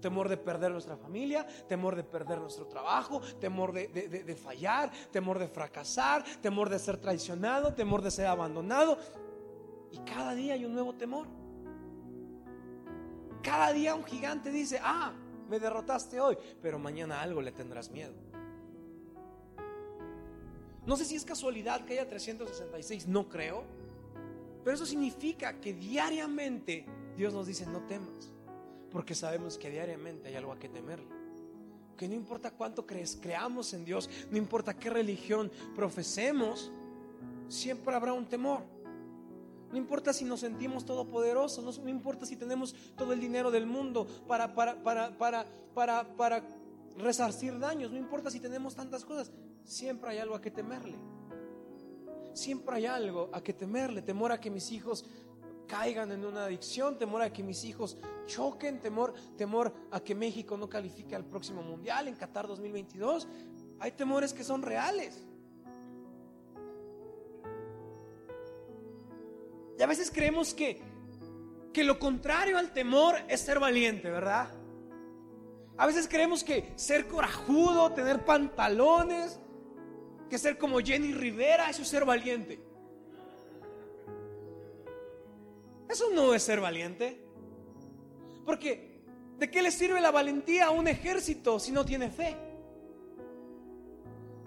Temor 0.00 0.26
de 0.26 0.38
perder 0.38 0.72
nuestra 0.72 0.96
familia, 0.96 1.46
temor 1.68 1.96
de 1.96 2.02
perder 2.02 2.38
nuestro 2.38 2.66
trabajo, 2.66 3.20
temor 3.38 3.74
de, 3.74 4.38
fallar, 4.42 4.90
temor 5.12 5.38
de 5.38 5.48
fracasar, 5.48 6.24
temor 6.40 6.70
de 6.70 6.78
ser 6.78 6.96
traicionado, 6.96 7.74
temor 7.74 8.00
de 8.00 8.10
ser 8.10 8.24
abandonado. 8.24 8.96
Y 9.92 9.98
cada 9.98 10.34
día 10.34 10.54
hay 10.54 10.64
un 10.64 10.72
nuevo 10.72 10.94
temor. 10.94 11.26
Cada 13.42 13.74
día 13.74 13.94
un 13.94 14.04
gigante 14.04 14.50
dice, 14.50 14.80
ah, 14.82 15.12
me 15.50 15.60
derrotaste 15.60 16.18
hoy, 16.20 16.38
pero 16.62 16.78
mañana 16.78 17.20
algo 17.20 17.42
le 17.42 17.52
tendrás 17.52 17.90
miedo. 17.90 18.14
No 20.86 20.96
sé 20.96 21.04
si 21.04 21.16
es 21.16 21.24
casualidad 21.26 21.84
que 21.84 21.92
haya 21.92 22.08
366, 22.08 23.08
no 23.08 23.28
creo, 23.28 23.64
pero 24.66 24.74
eso 24.74 24.84
significa 24.84 25.60
que 25.60 25.72
diariamente 25.72 26.84
Dios 27.16 27.32
nos 27.32 27.46
dice, 27.46 27.64
no 27.66 27.82
temas, 27.82 28.32
porque 28.90 29.14
sabemos 29.14 29.56
que 29.58 29.70
diariamente 29.70 30.26
hay 30.26 30.34
algo 30.34 30.50
a 30.50 30.58
que 30.58 30.68
temerle. 30.68 31.06
Que 31.96 32.08
no 32.08 32.16
importa 32.16 32.50
cuánto 32.50 32.84
crees, 32.84 33.16
creamos 33.22 33.72
en 33.74 33.84
Dios, 33.84 34.10
no 34.28 34.36
importa 34.36 34.76
qué 34.76 34.90
religión 34.90 35.52
profesemos, 35.76 36.72
siempre 37.46 37.94
habrá 37.94 38.12
un 38.12 38.26
temor. 38.26 38.64
No 39.70 39.78
importa 39.78 40.12
si 40.12 40.24
nos 40.24 40.40
sentimos 40.40 40.84
todopoderosos, 40.84 41.62
no, 41.62 41.84
no 41.84 41.88
importa 41.88 42.26
si 42.26 42.34
tenemos 42.34 42.74
todo 42.96 43.12
el 43.12 43.20
dinero 43.20 43.52
del 43.52 43.66
mundo 43.66 44.08
para, 44.26 44.52
para, 44.52 44.82
para, 44.82 45.16
para, 45.16 45.46
para, 45.74 46.16
para 46.16 46.42
resarcir 46.98 47.56
daños, 47.60 47.92
no 47.92 47.98
importa 47.98 48.32
si 48.32 48.40
tenemos 48.40 48.74
tantas 48.74 49.04
cosas, 49.04 49.30
siempre 49.62 50.10
hay 50.10 50.18
algo 50.18 50.34
a 50.34 50.40
que 50.40 50.50
temerle. 50.50 50.96
Siempre 52.36 52.76
hay 52.76 52.84
algo 52.84 53.30
a 53.32 53.42
que 53.42 53.54
temerle, 53.54 54.02
temor 54.02 54.30
a 54.30 54.38
que 54.38 54.50
mis 54.50 54.70
hijos 54.70 55.06
caigan 55.66 56.12
en 56.12 56.22
una 56.22 56.44
adicción, 56.44 56.98
temor 56.98 57.22
a 57.22 57.32
que 57.32 57.42
mis 57.42 57.64
hijos 57.64 57.96
choquen, 58.26 58.78
temor, 58.78 59.14
temor 59.38 59.72
a 59.90 60.00
que 60.00 60.14
México 60.14 60.54
no 60.58 60.68
califique 60.68 61.16
al 61.16 61.24
próximo 61.24 61.62
mundial 61.62 62.08
en 62.08 62.14
Qatar 62.14 62.46
2022. 62.46 63.26
Hay 63.80 63.92
temores 63.92 64.34
que 64.34 64.44
son 64.44 64.60
reales. 64.60 65.24
Y 69.78 69.82
a 69.82 69.86
veces 69.86 70.10
creemos 70.10 70.52
que, 70.52 70.82
que 71.72 71.84
lo 71.84 71.98
contrario 71.98 72.58
al 72.58 72.74
temor 72.74 73.16
es 73.28 73.40
ser 73.40 73.58
valiente, 73.58 74.10
¿verdad? 74.10 74.50
A 75.78 75.86
veces 75.86 76.06
creemos 76.06 76.44
que 76.44 76.70
ser 76.76 77.08
corajudo, 77.08 77.92
tener 77.92 78.26
pantalones, 78.26 79.40
que 80.28 80.38
ser 80.38 80.58
como 80.58 80.80
Jenny 80.80 81.12
Rivera, 81.12 81.70
eso 81.70 81.82
es 81.82 81.88
ser 81.88 82.04
valiente. 82.04 82.60
Eso 85.88 86.10
no 86.12 86.34
es 86.34 86.42
ser 86.42 86.60
valiente. 86.60 87.22
Porque, 88.44 89.02
¿de 89.38 89.50
qué 89.50 89.62
le 89.62 89.70
sirve 89.70 90.00
la 90.00 90.10
valentía 90.10 90.66
a 90.66 90.70
un 90.70 90.88
ejército 90.88 91.58
si 91.58 91.72
no 91.72 91.84
tiene 91.84 92.10
fe? 92.10 92.36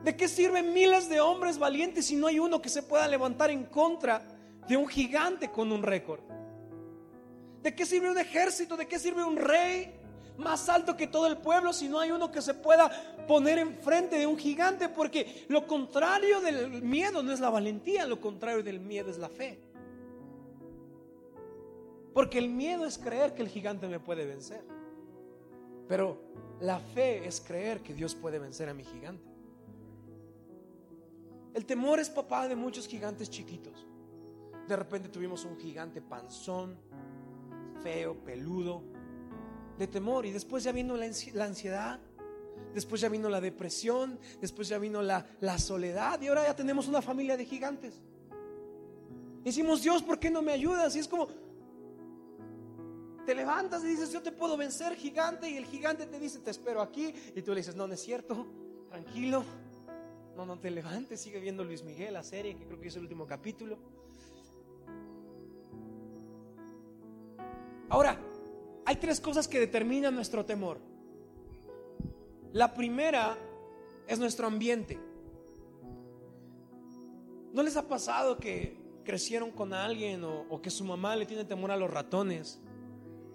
¿De 0.03 0.15
qué 0.15 0.27
sirven 0.27 0.73
miles 0.73 1.09
de 1.09 1.19
hombres 1.19 1.57
valientes 1.57 2.05
si 2.05 2.15
no 2.15 2.27
hay 2.27 2.39
uno 2.39 2.61
que 2.61 2.69
se 2.69 2.83
pueda 2.83 3.07
levantar 3.07 3.49
en 3.49 3.65
contra 3.65 4.39
de 4.69 4.77
un 4.77 4.87
gigante 4.87 5.49
con 5.49 5.71
un 5.71 5.81
récord. 5.81 6.21
¿De 7.63 7.75
qué 7.75 7.85
sirve 7.85 8.11
un 8.11 8.17
ejército? 8.19 8.77
¿De 8.77 8.87
qué 8.87 8.99
sirve 8.99 9.23
un 9.23 9.35
rey 9.35 9.98
más 10.39 10.69
alto 10.69 10.97
que 10.97 11.07
todo 11.07 11.27
el 11.27 11.37
pueblo 11.37 11.73
si 11.73 11.87
no 11.87 11.99
hay 11.99 12.11
uno 12.11 12.31
que 12.31 12.41
se 12.41 12.53
pueda 12.53 12.89
poner 13.27 13.59
enfrente 13.59 14.17
de 14.17 14.25
un 14.25 14.37
gigante? 14.37 14.89
Porque 14.89 15.45
lo 15.49 15.67
contrario 15.67 16.41
del 16.41 16.81
miedo 16.81 17.21
no 17.21 17.31
es 17.31 17.39
la 17.39 17.49
valentía, 17.49 18.07
lo 18.07 18.19
contrario 18.19 18.63
del 18.63 18.79
miedo 18.79 19.11
es 19.11 19.17
la 19.17 19.29
fe. 19.29 19.59
Porque 22.13 22.39
el 22.39 22.49
miedo 22.49 22.85
es 22.85 22.97
creer 22.97 23.35
que 23.35 23.43
el 23.43 23.49
gigante 23.49 23.87
me 23.87 23.99
puede 23.99 24.25
vencer. 24.25 24.63
Pero 25.87 26.21
la 26.59 26.79
fe 26.79 27.27
es 27.27 27.39
creer 27.41 27.81
que 27.81 27.93
Dios 27.93 28.15
puede 28.15 28.39
vencer 28.39 28.69
a 28.69 28.73
mi 28.73 28.83
gigante. 28.83 29.29
El 31.53 31.65
temor 31.65 31.99
es 31.99 32.09
papá 32.09 32.47
de 32.47 32.55
muchos 32.55 32.87
gigantes 32.87 33.29
chiquitos. 33.29 33.85
De 34.67 34.75
repente 34.75 35.09
tuvimos 35.09 35.45
un 35.45 35.57
gigante 35.57 36.01
panzón, 36.01 36.77
feo, 37.81 38.15
peludo, 38.23 38.83
de 39.79 39.87
temor. 39.87 40.25
Y 40.27 40.31
después 40.31 40.63
ya 40.63 40.71
vino 40.71 40.95
la 40.95 41.45
ansiedad, 41.45 41.99
después 42.75 43.01
ya 43.01 43.09
vino 43.09 43.29
la 43.29 43.41
depresión, 43.41 44.19
después 44.39 44.67
ya 44.67 44.77
vino 44.77 45.01
la, 45.01 45.25
la 45.39 45.57
soledad. 45.57 46.21
Y 46.21 46.27
ahora 46.27 46.45
ya 46.45 46.55
tenemos 46.55 46.87
una 46.87 47.01
familia 47.01 47.35
de 47.35 47.45
gigantes. 47.45 47.95
Decimos, 49.43 49.81
Dios, 49.81 50.03
¿por 50.03 50.19
qué 50.19 50.29
no 50.29 50.41
me 50.41 50.51
ayudas? 50.51 50.95
Y 50.95 50.99
es 50.99 51.07
como, 51.07 51.27
te 53.25 53.33
levantas 53.33 53.83
y 53.83 53.87
dices, 53.87 54.11
yo 54.11 54.21
te 54.21 54.33
puedo 54.33 54.57
vencer, 54.57 54.95
gigante. 54.95 55.49
Y 55.49 55.55
el 55.55 55.65
gigante 55.65 56.05
te 56.05 56.19
dice, 56.19 56.39
te 56.39 56.51
espero 56.51 56.81
aquí. 56.81 57.13
Y 57.35 57.41
tú 57.41 57.51
le 57.51 57.61
dices, 57.61 57.75
no, 57.75 57.87
no 57.87 57.93
es 57.93 58.01
cierto, 58.01 58.45
tranquilo. 58.89 59.43
No, 60.35 60.45
no 60.45 60.59
te 60.59 60.69
levantes, 60.71 61.19
sigue 61.19 61.39
viendo 61.39 61.63
Luis 61.63 61.83
Miguel, 61.83 62.13
la 62.13 62.23
serie, 62.23 62.55
que 62.55 62.65
creo 62.65 62.79
que 62.79 62.89
es 62.89 62.95
el 62.95 63.03
último 63.03 63.25
capítulo. 63.25 63.77
Ahora, 67.89 68.19
hay 68.89 68.95
tres 68.95 69.21
cosas 69.21 69.47
que 69.47 69.59
determinan 69.59 70.15
nuestro 70.15 70.43
temor. 70.45 70.79
La 72.53 72.73
primera 72.73 73.37
es 74.07 74.17
nuestro 74.17 74.47
ambiente. 74.47 74.97
¿No 77.53 77.61
les 77.61 77.77
ha 77.77 77.87
pasado 77.87 78.39
que 78.39 78.79
crecieron 79.05 79.51
con 79.51 79.75
alguien 79.75 80.23
o, 80.23 80.59
que 80.63 80.71
su 80.71 80.83
mamá 80.83 81.15
le 81.15 81.27
tiene 81.27 81.45
temor 81.45 81.69
a 81.69 81.77
los 81.77 81.91
ratones? 81.91 82.59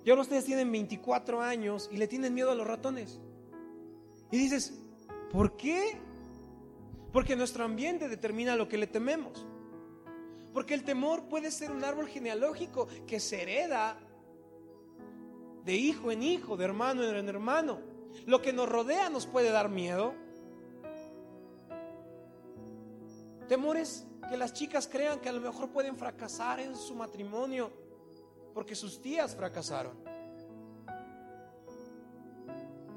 Y 0.05 0.11
ahora 0.11 0.23
ustedes 0.23 0.45
tienen 0.45 0.73
24 0.73 1.41
años 1.41 1.89
y 1.93 1.99
le 1.99 2.09
tienen 2.09 2.35
miedo 2.35 2.51
a 2.51 2.57
los 2.57 2.67
ratones. 2.67 3.21
Y 4.33 4.37
dices, 4.37 4.81
¿por 5.31 5.57
qué? 5.57 5.97
Porque 7.13 7.37
nuestro 7.37 7.65
ambiente 7.65 8.09
determina 8.09 8.57
lo 8.57 8.69
que 8.69 8.77
le 8.77 8.89
tememos. 8.89 9.47
Porque 10.53 10.75
el 10.75 10.83
temor 10.83 11.29
puede 11.29 11.53
ser 11.53 11.71
un 11.71 11.85
árbol 11.85 12.09
genealógico 12.09 12.89
que 13.07 13.21
se 13.21 13.43
hereda 13.43 14.01
de 15.65 15.75
hijo 15.75 16.13
en 16.13 16.23
hijo, 16.23 16.57
de 16.57 16.65
hermano 16.65 17.03
en 17.03 17.29
hermano. 17.29 17.81
Lo 18.27 18.41
que 18.43 18.53
nos 18.53 18.69
rodea 18.69 19.09
nos 19.11 19.27
puede 19.27 19.51
dar 19.51 19.69
miedo. 19.69 20.15
Temores 23.49 24.07
que 24.29 24.37
las 24.37 24.53
chicas 24.53 24.89
crean 24.89 25.21
que 25.21 25.29
a 25.29 25.33
lo 25.33 25.41
mejor 25.41 25.71
pueden 25.71 25.97
fracasar 25.97 26.61
en 26.61 26.77
su 26.77 26.95
matrimonio 26.95 27.71
porque 28.55 28.75
sus 28.75 29.01
tías 29.01 29.35
fracasaron. 29.35 30.15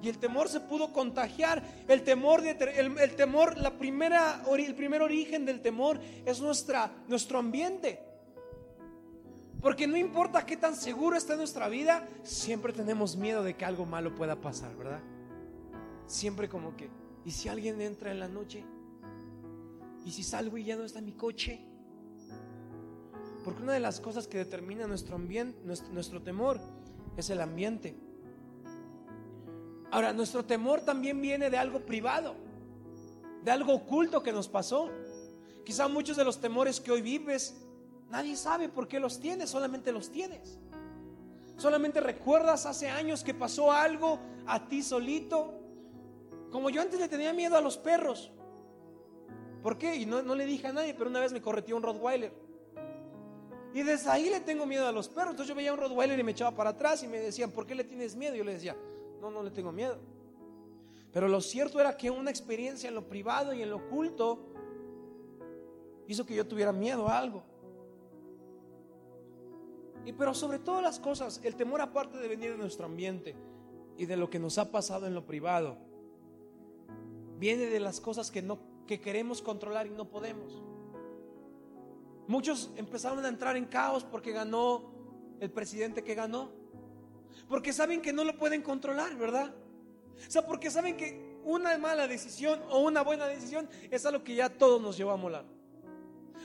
Y 0.01 0.09
el 0.09 0.19
temor 0.19 0.47
se 0.47 0.59
pudo 0.59 0.93
contagiar. 0.93 1.63
El 1.87 2.03
temor, 2.03 2.41
de, 2.41 2.51
el, 2.51 3.15
temor, 3.15 3.57
la 3.57 3.71
primera, 3.71 4.43
el 4.55 4.75
primer 4.75 5.01
origen 5.01 5.45
del 5.45 5.61
temor 5.61 5.99
es 6.25 6.39
nuestra, 6.39 6.91
nuestro 7.07 7.39
ambiente. 7.39 8.06
Porque 9.61 9.87
no 9.87 9.97
importa 9.97 10.45
qué 10.45 10.55
tan 10.55 10.75
seguro 10.75 11.17
esté 11.17 11.35
nuestra 11.35 11.67
vida, 11.67 12.07
siempre 12.23 12.73
tenemos 12.73 13.15
miedo 13.15 13.43
de 13.43 13.55
que 13.55 13.65
algo 13.65 13.85
malo 13.85 14.13
pueda 14.13 14.39
pasar, 14.39 14.75
¿verdad? 14.75 15.01
Siempre 16.05 16.47
como 16.47 16.75
que, 16.75 16.89
¿y 17.25 17.31
si 17.31 17.49
alguien 17.49 17.81
entra 17.81 18.11
en 18.11 18.19
la 18.19 18.27
noche? 18.27 18.63
¿Y 20.05 20.11
si 20.11 20.23
salgo 20.23 20.57
y 20.57 20.63
ya 20.63 20.75
no 20.75 20.83
está 20.83 21.01
mi 21.01 21.13
coche? 21.13 21.59
Porque 23.43 23.63
una 23.63 23.73
de 23.73 23.79
las 23.79 23.99
cosas 23.99 24.27
que 24.27 24.37
determina 24.37 24.87
nuestro 24.87 25.15
ambiente, 25.15 25.59
nuestro, 25.63 25.91
nuestro 25.91 26.21
temor, 26.21 26.61
es 27.17 27.29
el 27.29 27.41
ambiente. 27.41 27.95
Ahora, 29.89 30.13
nuestro 30.13 30.45
temor 30.45 30.81
también 30.81 31.19
viene 31.19 31.49
de 31.49 31.57
algo 31.57 31.79
privado, 31.79 32.35
de 33.43 33.51
algo 33.51 33.73
oculto 33.73 34.21
que 34.21 34.31
nos 34.31 34.47
pasó. 34.47 34.91
Quizá 35.65 35.87
muchos 35.87 36.15
de 36.15 36.23
los 36.23 36.39
temores 36.39 36.79
que 36.79 36.91
hoy 36.91 37.01
vives 37.01 37.66
Nadie 38.09 38.35
sabe 38.35 38.69
por 38.69 38.87
qué 38.87 38.99
los 38.99 39.19
tienes, 39.19 39.49
solamente 39.49 39.91
los 39.91 40.11
tienes. 40.11 40.57
Solamente 41.57 41.99
recuerdas 41.99 42.65
hace 42.65 42.87
años 42.87 43.23
que 43.23 43.33
pasó 43.33 43.71
algo 43.71 44.19
a 44.45 44.67
ti 44.67 44.83
solito. 44.83 45.53
Como 46.51 46.69
yo 46.69 46.81
antes 46.81 46.99
le 46.99 47.07
tenía 47.07 47.33
miedo 47.33 47.57
a 47.57 47.61
los 47.61 47.77
perros. 47.77 48.31
¿Por 49.61 49.77
qué? 49.77 49.95
Y 49.95 50.05
no, 50.05 50.21
le 50.21 50.45
dije 50.45 50.67
a 50.67 50.73
nadie, 50.73 50.93
pero 50.93 51.09
una 51.09 51.19
vez 51.19 51.33
me 51.33 51.41
correteó 51.41 51.75
un 51.75 51.83
Rottweiler. 51.83 52.31
Y 53.73 53.83
desde 53.83 54.09
ahí 54.09 54.29
le 54.29 54.39
tengo 54.39 54.65
miedo 54.65 54.87
a 54.87 54.91
los 54.91 55.09
perros. 55.09 55.31
Entonces 55.31 55.49
yo 55.49 55.55
veía 55.55 55.73
un 55.73 55.79
Rottweiler 55.79 56.17
y 56.17 56.23
me 56.23 56.31
echaba 56.31 56.55
para 56.55 56.69
atrás 56.69 57.03
y 57.03 57.07
me 57.07 57.19
decían, 57.19 57.51
¿por 57.51 57.65
qué 57.65 57.75
le 57.75 57.83
tienes 57.83 58.15
miedo? 58.15 58.35
Y 58.35 58.37
yo 58.37 58.43
le 58.43 58.53
decía, 58.53 58.77
no, 59.19 59.29
no 59.29 59.43
le 59.43 59.51
tengo 59.51 59.71
miedo. 59.71 59.97
Pero 61.11 61.27
lo 61.27 61.41
cierto 61.41 61.79
era 61.79 61.97
que 61.97 62.11
una 62.11 62.29
experiencia 62.29 62.87
en 62.87 62.95
lo 62.95 63.07
privado 63.07 63.51
y 63.53 63.63
en 63.63 63.71
lo 63.71 63.77
oculto 63.77 64.39
hizo 66.07 66.25
que 66.25 66.35
yo 66.35 66.47
tuviera 66.47 66.71
miedo 66.71 67.07
a 67.09 67.17
algo. 67.17 67.43
Y 70.05 70.13
pero 70.13 70.33
sobre 70.33 70.59
todas 70.59 70.81
las 70.81 70.99
cosas, 70.99 71.41
el 71.43 71.55
temor 71.55 71.81
aparte 71.81 72.17
de 72.17 72.27
venir 72.27 72.51
de 72.51 72.57
nuestro 72.57 72.85
ambiente, 72.85 73.35
y 73.97 74.05
de 74.05 74.15
lo 74.15 74.29
que 74.29 74.39
nos 74.39 74.57
ha 74.57 74.71
pasado 74.71 75.07
en 75.07 75.15
lo 75.15 75.25
privado 75.25 75.77
viene 77.39 77.65
de 77.65 77.79
las 77.79 77.99
cosas 77.99 78.31
que 78.31 78.41
no 78.41 78.59
que 78.87 79.01
queremos 79.01 79.41
controlar 79.41 79.85
y 79.85 79.89
no 79.89 80.09
podemos. 80.09 80.63
Muchos 82.27 82.71
empezaron 82.77 83.25
a 83.25 83.27
entrar 83.27 83.57
en 83.57 83.65
caos 83.65 84.05
porque 84.05 84.31
ganó 84.31 84.91
el 85.41 85.51
presidente 85.51 86.05
que 86.05 86.15
ganó. 86.15 86.51
Porque 87.49 87.73
saben 87.73 88.01
que 88.01 88.13
no 88.13 88.23
lo 88.23 88.37
pueden 88.37 88.61
controlar, 88.61 89.15
¿verdad? 89.17 89.53
O 90.25 90.31
sea, 90.31 90.47
porque 90.47 90.71
saben 90.71 90.95
que 90.95 91.37
una 91.43 91.77
mala 91.77 92.07
decisión 92.07 92.61
o 92.69 92.79
una 92.79 93.01
buena 93.01 93.27
decisión 93.27 93.69
es 93.91 94.05
algo 94.05 94.23
que 94.23 94.35
ya 94.35 94.49
todos 94.49 94.81
nos 94.81 94.95
llevó 94.95 95.11
a 95.11 95.17
molar. 95.17 95.43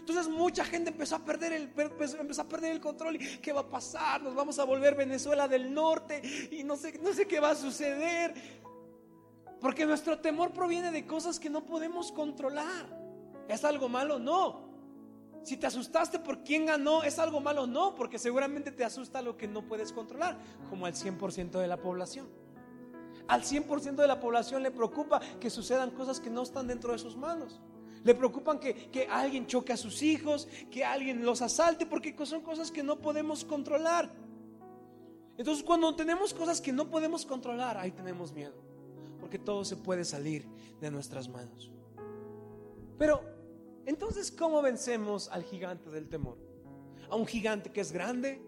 Entonces 0.02 0.28
mucha 0.28 0.64
gente 0.64 0.90
empezó 0.90 1.14
a 1.14 1.20
perder 1.20 1.52
el, 1.52 1.72
empezó 2.18 2.42
a 2.42 2.48
perder 2.48 2.72
el 2.72 2.80
control. 2.80 3.22
¿Y 3.22 3.38
qué 3.38 3.52
va 3.52 3.60
a 3.60 3.68
pasar? 3.68 4.20
Nos 4.20 4.34
vamos 4.34 4.58
a 4.58 4.64
volver 4.64 4.96
Venezuela 4.96 5.46
del 5.46 5.72
norte 5.72 6.20
y 6.50 6.64
no 6.64 6.76
sé, 6.76 6.98
no 7.00 7.12
sé 7.12 7.28
qué 7.28 7.38
va 7.38 7.50
a 7.50 7.54
suceder. 7.54 8.34
Porque 9.60 9.86
nuestro 9.86 10.18
temor 10.18 10.52
proviene 10.52 10.90
de 10.90 11.06
cosas 11.06 11.38
que 11.38 11.48
no 11.48 11.64
podemos 11.64 12.10
controlar. 12.10 12.84
¿Es 13.46 13.64
algo 13.64 13.88
malo? 13.88 14.18
No. 14.18 14.72
Si 15.44 15.56
te 15.56 15.68
asustaste 15.68 16.18
por 16.18 16.42
quién 16.42 16.66
ganó, 16.66 17.04
¿es 17.04 17.20
algo 17.20 17.38
malo? 17.38 17.68
No, 17.68 17.94
porque 17.94 18.18
seguramente 18.18 18.72
te 18.72 18.84
asusta 18.84 19.22
lo 19.22 19.36
que 19.36 19.46
no 19.46 19.62
puedes 19.68 19.92
controlar, 19.92 20.36
como 20.68 20.86
al 20.86 20.94
100% 20.94 21.60
de 21.60 21.68
la 21.68 21.76
población. 21.76 22.28
Al 23.28 23.42
100% 23.42 23.94
de 23.94 24.08
la 24.08 24.18
población 24.18 24.64
le 24.64 24.72
preocupa 24.72 25.20
que 25.38 25.48
sucedan 25.48 25.92
cosas 25.92 26.18
que 26.18 26.28
no 26.28 26.42
están 26.42 26.66
dentro 26.66 26.90
de 26.90 26.98
sus 26.98 27.16
manos. 27.16 27.60
Le 28.04 28.14
preocupan 28.14 28.58
que, 28.58 29.06
alguien 29.08 29.46
choque 29.46 29.72
a 29.72 29.76
sus 29.76 30.02
hijos, 30.02 30.48
que 30.70 30.84
alguien 30.84 31.24
los 31.24 31.40
asalte, 31.42 31.86
porque 31.86 32.14
son 32.24 32.42
cosas 32.42 32.70
que 32.70 32.82
no 32.82 32.98
podemos 33.00 33.44
controlar. 33.44 34.12
Entonces 35.38 35.64
cuando 35.64 35.94
tenemos 35.94 36.34
cosas 36.34 36.60
que 36.60 36.72
no 36.72 36.90
podemos 36.90 37.24
controlar, 37.24 37.76
ahí 37.78 37.92
tenemos 37.92 38.32
miedo, 38.32 38.54
porque 39.20 39.38
todo 39.38 39.64
se 39.64 39.76
puede 39.76 40.04
salir 40.04 40.46
de 40.80 40.90
nuestras 40.90 41.28
manos. 41.28 41.70
Pero, 42.98 43.22
entonces, 43.86 44.30
¿cómo 44.30 44.62
vencemos 44.62 45.28
al 45.28 45.42
gigante 45.44 45.90
del 45.90 46.08
temor? 46.08 46.38
A 47.08 47.16
un 47.16 47.26
gigante 47.26 47.72
que 47.72 47.80
es 47.80 47.92
grande, 47.92 48.40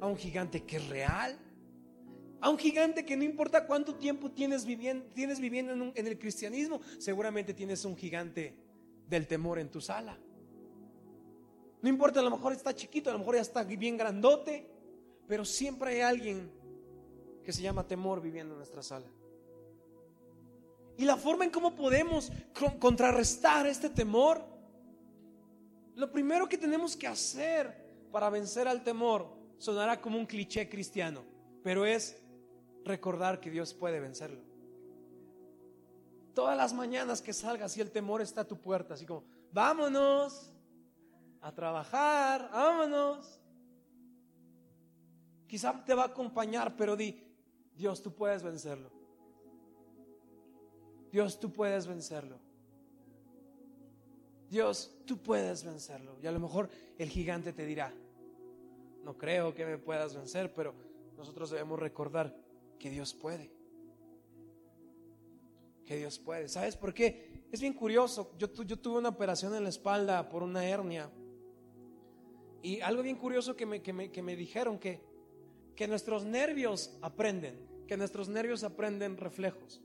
a 0.00 0.06
un 0.06 0.16
gigante 0.16 0.64
que 0.64 0.76
es 0.76 0.88
real, 0.88 1.38
a 2.40 2.48
un 2.50 2.58
gigante 2.58 3.04
que 3.04 3.16
no 3.16 3.24
importa 3.24 3.66
cuánto 3.66 3.94
tiempo 3.94 4.30
tienes 4.30 4.64
viviendo, 4.64 5.06
tienes 5.14 5.40
viviendo 5.40 5.72
en, 5.72 5.92
en 5.94 6.06
el 6.06 6.18
cristianismo, 6.18 6.80
seguramente 6.98 7.54
tienes 7.54 7.84
un 7.84 7.96
gigante 7.96 8.56
del 9.10 9.26
temor 9.26 9.58
en 9.58 9.68
tu 9.68 9.80
sala. 9.80 10.16
No 11.82 11.88
importa, 11.88 12.20
a 12.20 12.22
lo 12.22 12.30
mejor 12.30 12.52
está 12.52 12.74
chiquito, 12.74 13.10
a 13.10 13.12
lo 13.12 13.18
mejor 13.18 13.34
ya 13.34 13.40
está 13.40 13.64
bien 13.64 13.96
grandote, 13.96 14.70
pero 15.26 15.44
siempre 15.44 15.94
hay 15.94 16.00
alguien 16.02 16.50
que 17.42 17.52
se 17.52 17.62
llama 17.62 17.86
temor 17.86 18.20
viviendo 18.20 18.54
en 18.54 18.58
nuestra 18.58 18.82
sala. 18.82 19.06
Y 20.96 21.04
la 21.04 21.16
forma 21.16 21.44
en 21.44 21.50
cómo 21.50 21.74
podemos 21.74 22.30
contrarrestar 22.78 23.66
este 23.66 23.88
temor, 23.90 24.44
lo 25.94 26.12
primero 26.12 26.48
que 26.48 26.58
tenemos 26.58 26.96
que 26.96 27.06
hacer 27.06 28.06
para 28.12 28.30
vencer 28.30 28.68
al 28.68 28.84
temor 28.84 29.34
sonará 29.58 30.00
como 30.00 30.18
un 30.18 30.26
cliché 30.26 30.68
cristiano, 30.68 31.24
pero 31.62 31.86
es 31.86 32.22
recordar 32.84 33.40
que 33.40 33.50
Dios 33.50 33.72
puede 33.72 33.98
vencerlo. 33.98 34.49
Todas 36.34 36.56
las 36.56 36.72
mañanas 36.72 37.20
que 37.20 37.32
salgas 37.32 37.76
y 37.76 37.80
el 37.80 37.90
temor 37.90 38.20
está 38.20 38.42
a 38.42 38.48
tu 38.48 38.60
puerta, 38.60 38.94
así 38.94 39.06
como, 39.06 39.24
vámonos 39.52 40.52
a 41.40 41.52
trabajar, 41.52 42.50
vámonos. 42.52 43.40
Quizá 45.46 45.84
te 45.84 45.94
va 45.94 46.04
a 46.04 46.06
acompañar, 46.06 46.76
pero 46.76 46.96
di, 46.96 47.20
Dios, 47.74 48.02
tú 48.02 48.14
puedes 48.14 48.42
vencerlo. 48.42 48.90
Dios, 51.10 51.40
tú 51.40 51.52
puedes 51.52 51.86
vencerlo. 51.86 52.38
Dios, 54.48 54.92
tú 55.06 55.18
puedes 55.18 55.64
vencerlo. 55.64 56.16
Y 56.22 56.26
a 56.26 56.32
lo 56.32 56.38
mejor 56.38 56.70
el 56.98 57.08
gigante 57.08 57.52
te 57.52 57.66
dirá, 57.66 57.92
no 59.02 59.16
creo 59.16 59.54
que 59.54 59.66
me 59.66 59.78
puedas 59.78 60.14
vencer, 60.14 60.52
pero 60.54 60.74
nosotros 61.16 61.50
debemos 61.50 61.78
recordar 61.78 62.36
que 62.78 62.90
Dios 62.90 63.14
puede 63.14 63.59
que 65.90 65.96
Dios 65.96 66.20
puede. 66.20 66.48
¿Sabes 66.48 66.76
por 66.76 66.94
qué? 66.94 67.42
Es 67.50 67.60
bien 67.60 67.72
curioso. 67.72 68.32
Yo, 68.38 68.48
tuve 68.48 68.98
una 68.98 69.08
operación 69.08 69.56
en 69.56 69.64
la 69.64 69.70
espalda 69.70 70.28
por 70.28 70.44
una 70.44 70.64
hernia. 70.64 71.10
Y 72.62 72.80
algo 72.80 73.02
bien 73.02 73.16
curioso 73.16 73.56
que 73.56 73.66
me, 73.66 74.36
dijeron 74.36 74.78
que 74.78 75.02
nuestros 75.88 76.24
nervios 76.24 76.96
aprenden, 77.02 77.58
que 77.88 77.96
nuestros 77.96 78.28
nervios 78.28 78.62
aprenden 78.62 79.16
reflejos. 79.16 79.82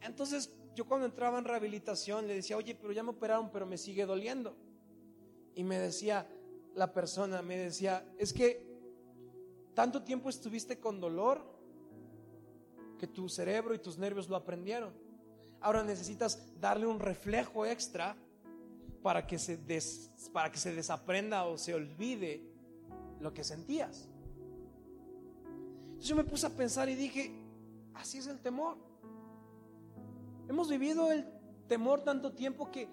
Entonces 0.00 0.54
yo 0.76 0.84
cuando 0.84 1.06
entraba 1.06 1.40
en 1.40 1.44
rehabilitación 1.44 2.28
le 2.28 2.34
decía, 2.36 2.56
oye, 2.56 2.76
pero 2.76 2.92
ya 2.92 3.02
me 3.02 3.10
operaron, 3.10 3.50
pero 3.50 3.66
me 3.66 3.78
sigue 3.78 4.06
doliendo. 4.06 4.56
Y 5.56 5.64
me 5.64 5.76
decía 5.76 6.28
la 6.76 6.92
persona, 6.92 7.42
me 7.42 7.58
decía, 7.58 8.06
es 8.16 8.32
que 8.32 8.64
tanto 9.74 10.04
tiempo 10.04 10.28
estuviste 10.28 10.78
con 10.78 11.00
dolor 11.00 11.53
que 12.98 13.06
tu 13.06 13.28
cerebro 13.28 13.74
y 13.74 13.78
tus 13.78 13.98
nervios 13.98 14.28
lo 14.28 14.36
aprendieron. 14.36 14.92
Ahora 15.60 15.82
necesitas 15.82 16.60
darle 16.60 16.86
un 16.86 17.00
reflejo 17.00 17.64
extra 17.64 18.16
para 19.02 19.26
que 19.26 19.38
se, 19.38 19.58
para 20.32 20.50
que 20.50 20.58
se 20.58 20.74
desaprenda 20.74 21.44
o 21.44 21.58
se 21.58 21.74
olvide 21.74 22.42
lo 23.20 23.32
que 23.32 23.44
sentías. 23.44 24.08
Entonces 25.84 26.08
yo 26.08 26.16
me 26.16 26.24
puse 26.24 26.46
a 26.46 26.50
pensar 26.50 26.88
y 26.88 26.94
dije, 26.94 27.32
así 27.94 28.18
es 28.18 28.26
el 28.26 28.40
temor. 28.40 28.76
Hemos 30.48 30.68
vivido 30.68 31.10
el 31.12 31.26
temor 31.68 32.02
tanto 32.02 32.32
tiempo 32.32 32.70
que 32.70 32.88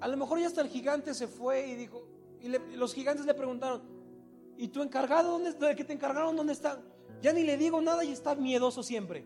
a 0.00 0.08
lo 0.08 0.16
mejor 0.16 0.40
ya 0.40 0.46
hasta 0.46 0.60
el 0.60 0.68
gigante 0.68 1.14
se 1.14 1.28
fue 1.28 1.68
y 1.68 1.74
dijo, 1.74 2.06
y 2.40 2.48
los 2.76 2.92
gigantes 2.92 3.24
le 3.24 3.34
preguntaron, 3.34 3.82
¿y 4.56 4.68
tu 4.68 4.82
encargado 4.82 5.32
dónde 5.32 5.50
está? 5.50 5.66
¿De 5.66 5.76
que 5.76 5.84
te 5.84 5.92
encargaron 5.92 6.34
dónde 6.36 6.52
está? 6.52 6.80
Ya 7.22 7.32
ni 7.32 7.44
le 7.44 7.56
digo 7.56 7.80
nada 7.80 8.04
y 8.04 8.10
está 8.10 8.34
miedoso 8.34 8.82
siempre. 8.82 9.24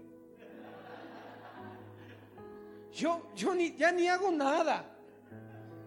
Yo, 2.92 3.26
yo 3.34 3.54
ni, 3.54 3.74
ya 3.74 3.90
ni 3.90 4.06
hago 4.06 4.30
nada. 4.30 4.94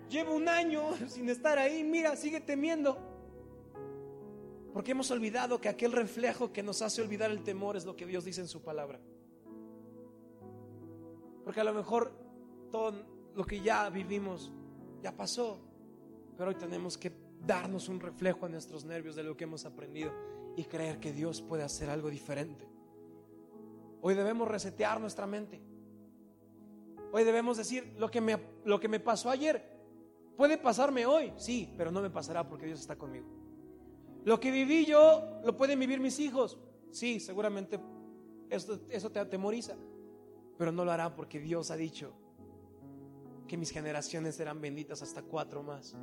Llevo 0.10 0.34
un 0.34 0.50
año 0.50 0.82
sin 1.08 1.30
estar 1.30 1.60
ahí. 1.60 1.84
Mira, 1.84 2.16
sigue 2.16 2.42
temiendo. 2.42 2.98
Porque 4.74 4.92
hemos 4.92 5.12
olvidado 5.12 5.62
que 5.62 5.70
aquel 5.70 5.92
reflejo 5.92 6.52
que 6.52 6.64
nos 6.64 6.82
hace 6.82 7.04
olvidar 7.04 7.30
el 7.30 7.44
temor 7.44 7.78
es 7.78 7.86
lo 7.86 7.96
que 7.96 8.08
Dios 8.08 8.26
dice 8.26 8.42
en 8.42 8.48
su 8.48 8.64
palabra. 8.64 9.00
Porque 11.44 11.62
a 11.62 11.64
lo 11.64 11.76
mejor 11.76 12.12
todo 12.72 13.06
lo 13.36 13.46
que 13.46 13.62
ya 13.62 13.88
vivimos 13.92 14.52
ya 15.04 15.16
pasó. 15.16 15.60
Pero 16.36 16.50
hoy 16.50 16.56
tenemos 16.56 16.98
que 16.98 17.12
darnos 17.46 17.88
un 17.88 18.00
reflejo 18.00 18.48
a 18.48 18.50
nuestros 18.50 18.84
nervios 18.84 19.16
de 19.16 19.24
lo 19.24 19.38
que 19.38 19.44
hemos 19.44 19.64
aprendido 19.66 20.39
y 20.60 20.66
creer 20.66 21.00
que 21.00 21.14
Dios 21.14 21.42
puede 21.42 21.64
hacer 21.64 21.90
algo 21.90 22.10
diferente. 22.10 22.68
Hoy 24.02 24.14
debemos 24.14 24.46
resetear 24.46 25.00
nuestra 25.00 25.26
mente. 25.26 25.62
Hoy 27.14 27.24
debemos 27.24 27.56
decir, 27.56 27.96
lo 27.98 28.12
que 28.12 28.20
me, 28.20 28.38
lo 28.66 28.78
que 28.78 28.90
me 28.90 29.00
pasó 29.00 29.30
ayer 29.30 29.64
puede 30.36 30.58
pasarme 30.58 31.06
hoy, 31.06 31.32
sí, 31.38 31.74
pero 31.78 31.92
no 31.92 32.02
me 32.02 32.10
pasará 32.10 32.48
porque 32.48 32.66
Dios 32.66 32.82
está 32.82 32.98
conmigo. 32.98 33.26
Lo 34.26 34.38
que 34.42 34.52
viví 34.52 34.86
yo, 34.86 35.40
lo 35.46 35.56
pueden 35.56 35.80
vivir 35.80 36.02
mis 36.02 36.20
hijos, 36.20 36.60
sí, 36.92 37.22
seguramente 37.22 37.80
eso, 38.50 38.82
eso 38.90 39.10
te 39.12 39.20
atemoriza, 39.20 39.78
pero 40.58 40.74
no 40.74 40.84
lo 40.84 40.92
hará 40.92 41.16
porque 41.16 41.40
Dios 41.40 41.72
ha 41.72 41.78
dicho 41.78 42.12
que 43.48 43.56
mis 43.56 43.72
generaciones 43.72 44.36
serán 44.36 44.60
benditas 44.60 45.02
hasta 45.02 45.22
cuatro 45.22 45.64
más. 45.64 45.96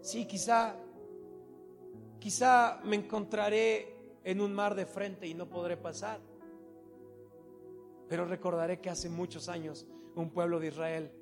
Sí, 0.00 0.26
quizá 0.26 0.76
Quizá 2.18 2.80
me 2.84 2.96
encontraré 2.96 3.94
en 4.24 4.40
un 4.40 4.52
mar 4.52 4.74
de 4.74 4.86
frente 4.86 5.26
y 5.26 5.34
no 5.34 5.48
podré 5.48 5.76
pasar. 5.76 6.20
Pero 8.08 8.24
recordaré 8.24 8.80
que 8.80 8.90
hace 8.90 9.08
muchos 9.08 9.48
años 9.48 9.86
un 10.14 10.30
pueblo 10.30 10.60
de 10.60 10.68
Israel 10.68 11.12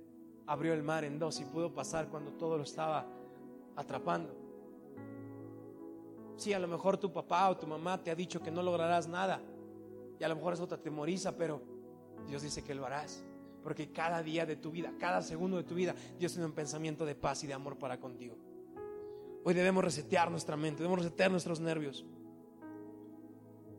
abrió 0.46 0.74
el 0.74 0.82
mar 0.82 1.04
en 1.04 1.18
dos 1.18 1.40
y 1.40 1.44
pudo 1.44 1.72
pasar 1.72 2.08
cuando 2.08 2.32
todo 2.32 2.56
lo 2.56 2.64
estaba 2.64 3.06
atrapando. 3.76 4.34
Sí, 6.36 6.52
a 6.52 6.58
lo 6.58 6.68
mejor 6.68 6.96
tu 6.98 7.12
papá 7.12 7.48
o 7.50 7.56
tu 7.56 7.66
mamá 7.66 8.02
te 8.02 8.10
ha 8.10 8.14
dicho 8.14 8.42
que 8.42 8.50
no 8.50 8.62
lograrás 8.62 9.08
nada 9.08 9.40
y 10.18 10.24
a 10.24 10.28
lo 10.28 10.36
mejor 10.36 10.54
eso 10.54 10.66
te 10.66 10.74
atemoriza, 10.74 11.36
pero 11.36 11.60
Dios 12.26 12.42
dice 12.42 12.62
que 12.62 12.74
lo 12.74 12.86
harás. 12.86 13.24
Porque 13.62 13.92
cada 13.92 14.22
día 14.22 14.44
de 14.44 14.56
tu 14.56 14.72
vida, 14.72 14.92
cada 14.98 15.22
segundo 15.22 15.56
de 15.56 15.62
tu 15.62 15.74
vida, 15.74 15.94
Dios 16.18 16.32
tiene 16.32 16.46
un 16.46 16.52
pensamiento 16.52 17.04
de 17.04 17.14
paz 17.14 17.44
y 17.44 17.46
de 17.46 17.54
amor 17.54 17.78
para 17.78 18.00
contigo. 18.00 18.36
Hoy 19.44 19.54
debemos 19.54 19.82
resetear 19.82 20.30
nuestra 20.30 20.56
mente, 20.56 20.82
debemos 20.82 21.04
resetear 21.04 21.30
nuestros 21.30 21.60
nervios. 21.60 22.04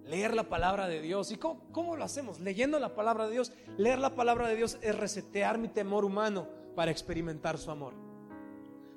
Leer 0.06 0.36
la 0.36 0.50
palabra 0.50 0.88
de 0.88 1.02
Dios. 1.02 1.32
¿Y 1.32 1.38
cómo, 1.38 1.96
lo 1.96 2.04
hacemos? 2.04 2.40
Leyendo 2.42 2.80
la 2.80 2.94
palabra 2.94 3.28
de 3.28 3.34
Dios. 3.34 3.54
Leer 3.78 4.00
la 4.00 4.16
palabra 4.16 4.50
de 4.50 4.56
Dios 4.56 4.78
es 4.82 4.98
resetear 4.98 5.58
mi 5.58 5.70
temor 5.70 6.04
humano 6.04 6.48
para 6.76 6.92
experimentar 6.92 7.58
su 7.58 7.72
amor. 7.72 7.94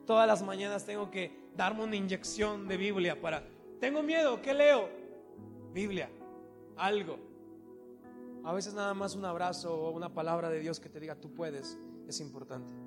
Todas 0.04 0.26
las 0.26 0.42
mañanas 0.42 0.84
tengo 0.84 1.10
que 1.10 1.50
darme 1.56 1.84
una 1.84 1.96
inyección 1.96 2.66
de 2.66 2.76
Biblia 2.76 3.20
para... 3.20 3.44
Tengo 3.80 4.02
miedo, 4.02 4.40
¿qué 4.42 4.54
leo? 4.54 4.88
Biblia. 5.72 6.10
algo. 6.76 7.18
A 8.44 8.52
veces 8.52 8.74
nada 8.74 8.94
más 8.94 9.14
un 9.16 9.24
abrazo 9.24 9.74
o 9.74 9.90
una 9.90 10.12
palabra 10.12 10.48
de 10.50 10.60
Dios 10.60 10.80
que 10.80 10.88
te 10.88 11.00
diga 11.00 11.16
tú 11.16 11.32
puedes 11.34 11.78
es 12.06 12.20
importante. 12.20 12.85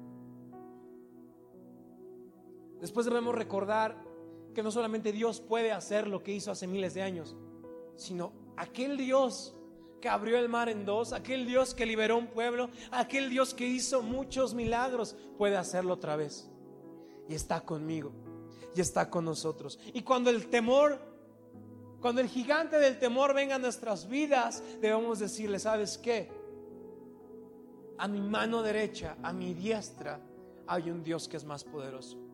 Después 2.80 3.06
debemos 3.06 3.36
recordar 3.36 4.04
que 4.54 4.64
no 4.64 4.72
solamente 4.72 5.12
Dios 5.12 5.42
puede 5.42 5.72
hacer 5.72 6.08
lo 6.08 6.24
que 6.24 6.34
hizo 6.34 6.52
hace 6.52 6.68
miles 6.68 6.94
de 6.94 7.02
años, 7.02 7.36
sino 7.96 8.32
aquel 8.56 8.98
Dios 8.98 9.56
que 10.02 10.10
abrió 10.10 10.38
el 10.38 10.50
mar 10.50 10.70
en 10.70 10.86
dos, 10.86 11.14
aquel 11.14 11.46
Dios 11.46 11.74
que 11.74 11.86
liberó 11.86 12.18
un 12.18 12.28
pueblo, 12.28 12.70
aquel 12.92 13.30
Dios 13.30 13.54
que 13.54 13.68
hizo 13.68 14.02
muchos 14.02 14.54
milagros, 14.54 15.16
puede 15.38 15.58
hacerlo 15.58 15.96
otra 15.96 16.16
vez. 16.16 16.50
Y 17.28 17.36
está 17.36 17.62
conmigo, 17.62 18.12
y 18.76 18.82
está 18.82 19.10
con 19.10 19.26
nosotros. 19.26 19.78
Y 19.94 20.02
cuando 20.02 20.30
el 20.30 20.48
temor, 20.48 21.00
cuando 22.00 22.22
el 22.22 22.28
gigante 22.28 22.80
del 22.80 22.98
temor 22.98 23.34
venga 23.34 23.56
a 23.56 23.60
nuestras 23.60 24.08
vidas, 24.08 24.64
debemos 24.82 25.20
decirle, 25.20 25.60
¿sabes 25.60 25.98
qué? 25.98 26.32
A 27.98 28.08
mi 28.08 28.22
mano 28.22 28.64
derecha, 28.64 29.18
a 29.22 29.34
mi 29.34 29.54
diestra, 29.54 30.22
hay 30.66 30.90
un 30.90 31.04
Dios 31.04 31.28
que 31.28 31.36
es 31.36 31.44
más 31.44 31.66
poderoso. 31.66 32.29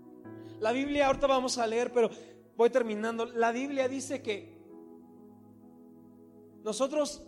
La 0.65 0.71
Biblia, 0.71 1.05
ahorita 1.05 1.27
vamos 1.27 1.59
a 1.59 1.67
leer, 1.67 1.93
pero 1.93 2.09
voy 2.57 2.71
terminando. 2.71 3.27
La 3.27 3.51
Biblia 3.51 3.87
dice 3.87 4.23
que 4.23 4.57
nosotros, 6.63 7.21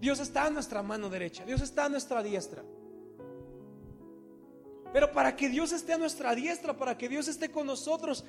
Dios 0.00 0.18
está 0.18 0.46
a 0.46 0.50
nuestra 0.50 0.82
mano 0.82 1.08
derecha, 1.08 1.44
Dios 1.44 1.60
está 1.60 1.84
a 1.84 1.88
nuestra 1.88 2.20
diestra. 2.20 2.64
Pero 4.92 5.12
para 5.12 5.36
que 5.36 5.48
Dios 5.48 5.70
esté 5.70 5.92
a 5.92 5.98
nuestra 5.98 6.34
diestra, 6.34 6.76
para 6.76 6.98
que 6.98 7.08
Dios 7.08 7.28
esté 7.28 7.52
con 7.52 7.68
nosotros, 7.68 8.24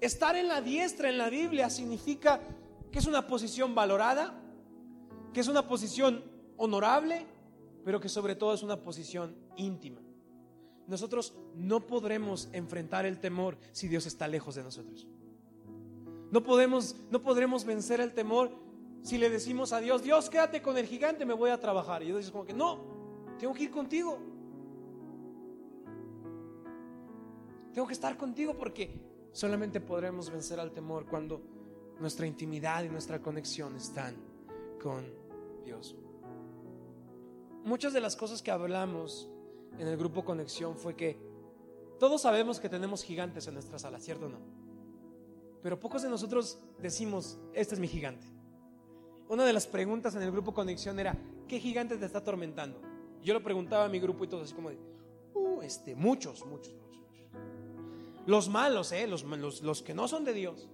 estar 0.00 0.34
en 0.34 0.48
la 0.48 0.60
diestra 0.60 1.08
en 1.08 1.16
la 1.16 1.30
Biblia 1.30 1.70
significa 1.70 2.40
que 2.90 2.98
es 2.98 3.06
una 3.06 3.28
posición 3.28 3.76
valorada, 3.76 4.34
que 5.32 5.38
es 5.38 5.46
una 5.46 5.68
posición 5.68 6.24
honorable, 6.56 7.26
pero 7.84 8.00
que 8.00 8.08
sobre 8.08 8.34
todo 8.34 8.54
es 8.54 8.64
una 8.64 8.82
posición 8.82 9.36
íntima. 9.56 10.00
Nosotros 10.90 11.34
no 11.54 11.86
podremos 11.86 12.48
enfrentar 12.52 13.06
el 13.06 13.20
temor 13.20 13.56
si 13.70 13.86
Dios 13.86 14.06
está 14.06 14.26
lejos 14.26 14.56
de 14.56 14.64
nosotros. 14.64 15.06
No 16.32 16.42
podemos, 16.42 16.96
no 17.12 17.22
podremos 17.22 17.64
vencer 17.64 18.00
el 18.00 18.12
temor 18.12 18.50
si 19.02 19.16
le 19.16 19.30
decimos 19.30 19.72
a 19.72 19.78
Dios, 19.78 20.02
Dios, 20.02 20.28
quédate 20.28 20.60
con 20.60 20.76
el 20.76 20.86
gigante, 20.86 21.24
me 21.24 21.32
voy 21.32 21.50
a 21.50 21.60
trabajar. 21.60 22.02
Y 22.02 22.06
Dios 22.06 22.18
dice 22.18 22.32
como 22.32 22.44
que, 22.44 22.52
no, 22.52 22.80
tengo 23.38 23.54
que 23.54 23.62
ir 23.62 23.70
contigo. 23.70 24.18
Tengo 27.72 27.86
que 27.86 27.94
estar 27.94 28.16
contigo 28.16 28.58
porque 28.58 28.90
solamente 29.30 29.80
podremos 29.80 30.28
vencer 30.28 30.58
al 30.58 30.72
temor 30.72 31.06
cuando 31.06 31.40
nuestra 32.00 32.26
intimidad 32.26 32.82
y 32.82 32.88
nuestra 32.88 33.22
conexión 33.22 33.76
están 33.76 34.16
con 34.82 35.04
Dios. 35.64 35.94
Muchas 37.62 37.92
de 37.92 38.00
las 38.00 38.16
cosas 38.16 38.42
que 38.42 38.50
hablamos 38.50 39.30
en 39.78 39.88
el 39.88 39.96
grupo 39.96 40.24
Conexión 40.24 40.76
fue 40.76 40.94
que 40.94 41.18
todos 41.98 42.22
sabemos 42.22 42.60
que 42.60 42.68
tenemos 42.68 43.02
gigantes 43.02 43.46
en 43.46 43.54
nuestra 43.54 43.78
sala, 43.78 44.00
¿cierto 44.00 44.26
o 44.26 44.28
no? 44.28 44.38
Pero 45.62 45.78
pocos 45.78 46.02
de 46.02 46.08
nosotros 46.08 46.58
decimos, 46.78 47.38
este 47.52 47.74
es 47.74 47.80
mi 47.80 47.88
gigante. 47.88 48.26
Una 49.28 49.44
de 49.44 49.52
las 49.52 49.66
preguntas 49.66 50.14
en 50.14 50.22
el 50.22 50.32
grupo 50.32 50.54
Conexión 50.54 50.98
era, 50.98 51.16
¿qué 51.46 51.60
gigante 51.60 51.96
te 51.96 52.06
está 52.06 52.18
atormentando? 52.18 52.80
Yo 53.22 53.34
lo 53.34 53.42
preguntaba 53.42 53.84
a 53.84 53.88
mi 53.88 54.00
grupo 54.00 54.24
y 54.24 54.28
todos 54.28 54.44
así 54.44 54.54
como 54.54 54.70
de, 54.70 54.78
uh, 55.34 55.60
este, 55.62 55.94
muchos, 55.94 56.44
muchos, 56.46 56.74
muchos. 56.74 57.00
Los 58.26 58.48
malos, 58.48 58.92
¿eh? 58.92 59.06
Los, 59.06 59.22
los, 59.24 59.62
los 59.62 59.82
que 59.82 59.94
no 59.94 60.08
son 60.08 60.24
de 60.24 60.32
Dios. 60.32 60.68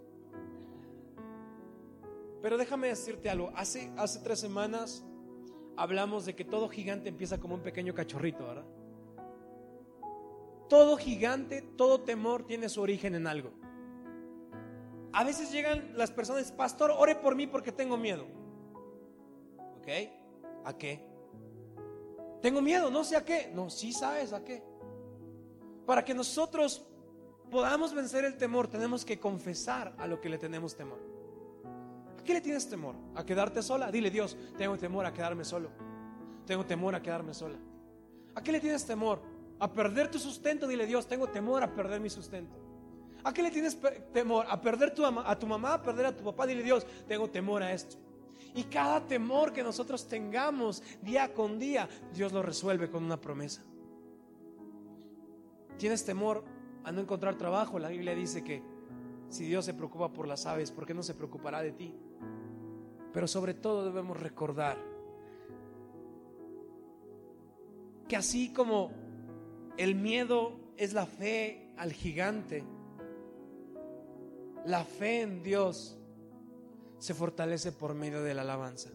Pero 2.40 2.56
déjame 2.56 2.88
decirte 2.88 3.28
algo, 3.28 3.50
hace, 3.56 3.92
hace 3.96 4.20
tres 4.20 4.38
semanas 4.38 5.04
hablamos 5.76 6.24
de 6.24 6.36
que 6.36 6.44
todo 6.44 6.68
gigante 6.68 7.08
empieza 7.08 7.38
como 7.38 7.56
un 7.56 7.62
pequeño 7.62 7.92
cachorrito, 7.92 8.46
¿verdad? 8.46 8.64
Todo 10.68 10.96
gigante, 10.96 11.62
todo 11.62 12.00
temor 12.00 12.46
tiene 12.46 12.68
su 12.68 12.80
origen 12.80 13.14
en 13.14 13.26
algo. 13.26 13.52
A 15.12 15.24
veces 15.24 15.50
llegan 15.50 15.92
las 15.96 16.10
personas, 16.10 16.52
pastor, 16.52 16.90
ore 16.90 17.14
por 17.14 17.36
mí 17.36 17.46
porque 17.46 17.72
tengo 17.72 17.96
miedo. 17.96 18.26
¿Ok? 19.78 19.88
¿A 20.64 20.76
qué? 20.76 21.06
Tengo 22.42 22.60
miedo, 22.60 22.90
no 22.90 23.04
sé 23.04 23.16
a 23.16 23.24
qué. 23.24 23.50
No, 23.54 23.70
sí 23.70 23.92
sabes 23.92 24.32
a 24.32 24.44
qué. 24.44 24.62
Para 25.86 26.04
que 26.04 26.14
nosotros 26.14 26.84
podamos 27.50 27.94
vencer 27.94 28.24
el 28.24 28.36
temor, 28.36 28.68
tenemos 28.68 29.04
que 29.04 29.18
confesar 29.18 29.94
a 29.98 30.06
lo 30.06 30.20
que 30.20 30.28
le 30.28 30.38
tenemos 30.38 30.76
temor. 30.76 30.98
¿A 32.18 32.22
qué 32.22 32.34
le 32.34 32.40
tienes 32.40 32.68
temor? 32.68 32.96
¿A 33.14 33.24
quedarte 33.24 33.62
sola? 33.62 33.90
Dile, 33.90 34.10
Dios, 34.10 34.36
tengo 34.58 34.76
temor 34.76 35.06
a 35.06 35.12
quedarme 35.12 35.44
solo. 35.44 35.70
Tengo 36.44 36.66
temor 36.66 36.94
a 36.94 37.02
quedarme 37.02 37.32
sola. 37.32 37.56
¿A 38.34 38.42
qué 38.42 38.52
le 38.52 38.60
tienes 38.60 38.84
temor? 38.84 39.35
A 39.58 39.72
perder 39.72 40.10
tu 40.10 40.18
sustento, 40.18 40.66
dile 40.66 40.86
Dios, 40.86 41.06
tengo 41.06 41.28
temor 41.28 41.62
a 41.62 41.74
perder 41.74 42.00
mi 42.00 42.10
sustento. 42.10 42.56
¿A 43.24 43.32
qué 43.32 43.42
le 43.42 43.50
tienes 43.50 43.78
temor? 44.12 44.46
A 44.48 44.60
perder 44.60 44.94
tu, 44.94 45.04
a 45.04 45.38
tu 45.38 45.46
mamá, 45.46 45.74
a 45.74 45.82
perder 45.82 46.06
a 46.06 46.16
tu 46.16 46.22
papá, 46.22 46.46
dile 46.46 46.62
Dios, 46.62 46.86
tengo 47.08 47.28
temor 47.28 47.62
a 47.62 47.72
esto. 47.72 47.96
Y 48.54 48.64
cada 48.64 49.06
temor 49.06 49.52
que 49.52 49.62
nosotros 49.62 50.06
tengamos 50.06 50.82
día 51.02 51.32
con 51.34 51.58
día, 51.58 51.88
Dios 52.14 52.32
lo 52.32 52.42
resuelve 52.42 52.90
con 52.90 53.04
una 53.04 53.20
promesa. 53.20 53.62
¿Tienes 55.78 56.04
temor 56.04 56.44
a 56.84 56.92
no 56.92 57.00
encontrar 57.00 57.36
trabajo? 57.36 57.78
La 57.78 57.88
Biblia 57.88 58.14
dice 58.14 58.44
que 58.44 58.62
si 59.28 59.46
Dios 59.46 59.64
se 59.64 59.74
preocupa 59.74 60.12
por 60.12 60.28
las 60.28 60.46
aves, 60.46 60.70
¿por 60.70 60.86
qué 60.86 60.94
no 60.94 61.02
se 61.02 61.14
preocupará 61.14 61.60
de 61.62 61.72
ti? 61.72 61.94
Pero 63.12 63.26
sobre 63.26 63.54
todo 63.54 63.84
debemos 63.84 64.18
recordar 64.20 64.78
que 68.08 68.16
así 68.16 68.52
como 68.52 68.90
el 69.76 69.94
miedo 69.94 70.52
es 70.76 70.92
la 70.92 71.06
fe 71.06 71.72
al 71.76 71.92
gigante. 71.92 72.64
La 74.64 74.84
fe 74.84 75.22
en 75.22 75.42
Dios 75.42 75.96
se 76.98 77.14
fortalece 77.14 77.72
por 77.72 77.94
medio 77.94 78.22
de 78.22 78.34
la 78.34 78.42
alabanza. 78.42 78.90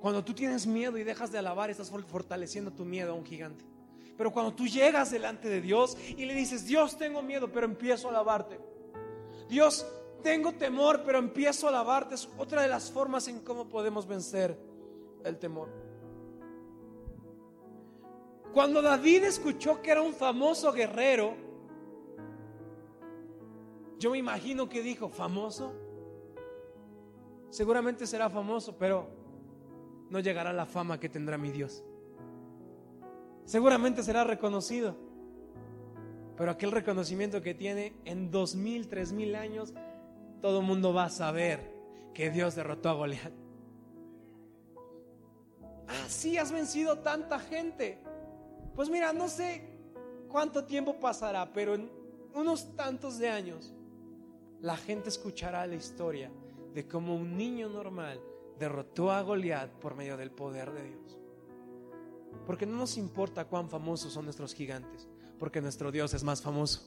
Cuando 0.00 0.24
tú 0.24 0.32
tienes 0.32 0.66
miedo 0.66 0.96
y 0.96 1.04
dejas 1.04 1.32
de 1.32 1.38
alabar, 1.38 1.70
estás 1.70 1.90
fortaleciendo 1.90 2.72
tu 2.72 2.84
miedo 2.84 3.12
a 3.12 3.14
un 3.14 3.26
gigante. 3.26 3.64
Pero 4.16 4.32
cuando 4.32 4.52
tú 4.52 4.66
llegas 4.66 5.10
delante 5.10 5.48
de 5.48 5.60
Dios 5.60 5.96
y 6.16 6.24
le 6.24 6.34
dices, 6.34 6.66
Dios 6.66 6.96
tengo 6.96 7.22
miedo, 7.22 7.52
pero 7.52 7.66
empiezo 7.66 8.08
a 8.08 8.10
alabarte. 8.10 8.58
Dios 9.48 9.86
tengo 10.22 10.52
temor, 10.52 11.02
pero 11.04 11.18
empiezo 11.18 11.66
a 11.66 11.70
alabarte. 11.70 12.14
Es 12.14 12.28
otra 12.36 12.62
de 12.62 12.68
las 12.68 12.90
formas 12.90 13.28
en 13.28 13.40
cómo 13.40 13.68
podemos 13.68 14.06
vencer 14.06 14.58
el 15.24 15.38
temor. 15.38 15.87
Cuando 18.52 18.82
David 18.82 19.24
escuchó 19.24 19.82
que 19.82 19.90
era 19.90 20.02
un 20.02 20.12
famoso 20.12 20.72
guerrero, 20.72 21.34
yo 23.98 24.10
me 24.10 24.18
imagino 24.18 24.68
que 24.68 24.82
dijo, 24.82 25.08
famoso. 25.08 25.74
Seguramente 27.50 28.06
será 28.06 28.30
famoso, 28.30 28.76
pero 28.78 29.08
no 30.10 30.20
llegará 30.20 30.52
la 30.52 30.66
fama 30.66 31.00
que 31.00 31.08
tendrá 31.08 31.36
mi 31.36 31.50
Dios. 31.50 31.84
Seguramente 33.44 34.02
será 34.02 34.24
reconocido, 34.24 34.94
pero 36.36 36.50
aquel 36.50 36.70
reconocimiento 36.70 37.40
que 37.42 37.54
tiene 37.54 37.94
en 38.04 38.30
dos 38.30 38.54
mil, 38.54 38.88
tres 38.88 39.12
mil 39.12 39.34
años, 39.34 39.74
todo 40.40 40.60
el 40.60 40.66
mundo 40.66 40.92
va 40.92 41.04
a 41.04 41.10
saber 41.10 41.74
que 42.14 42.30
Dios 42.30 42.54
derrotó 42.54 42.90
a 42.90 42.92
Goliat. 42.92 43.32
Así 46.04 46.36
has 46.36 46.52
vencido 46.52 46.98
tanta 46.98 47.38
gente. 47.38 47.98
Pues 48.78 48.90
mira, 48.90 49.12
no 49.12 49.28
sé 49.28 49.60
cuánto 50.28 50.62
tiempo 50.62 51.00
pasará, 51.00 51.52
pero 51.52 51.74
en 51.74 51.90
unos 52.32 52.76
tantos 52.76 53.18
de 53.18 53.28
años 53.28 53.74
la 54.60 54.76
gente 54.76 55.08
escuchará 55.08 55.66
la 55.66 55.74
historia 55.74 56.30
de 56.74 56.86
cómo 56.86 57.16
un 57.16 57.36
niño 57.36 57.68
normal 57.68 58.20
derrotó 58.56 59.10
a 59.10 59.20
Goliat 59.22 59.68
por 59.80 59.96
medio 59.96 60.16
del 60.16 60.30
poder 60.30 60.70
de 60.70 60.84
Dios. 60.90 61.18
Porque 62.46 62.66
no 62.66 62.76
nos 62.76 62.96
importa 62.98 63.46
cuán 63.46 63.68
famosos 63.68 64.12
son 64.12 64.26
nuestros 64.26 64.54
gigantes, 64.54 65.08
porque 65.40 65.60
nuestro 65.60 65.90
Dios 65.90 66.14
es 66.14 66.22
más 66.22 66.40
famoso. 66.40 66.86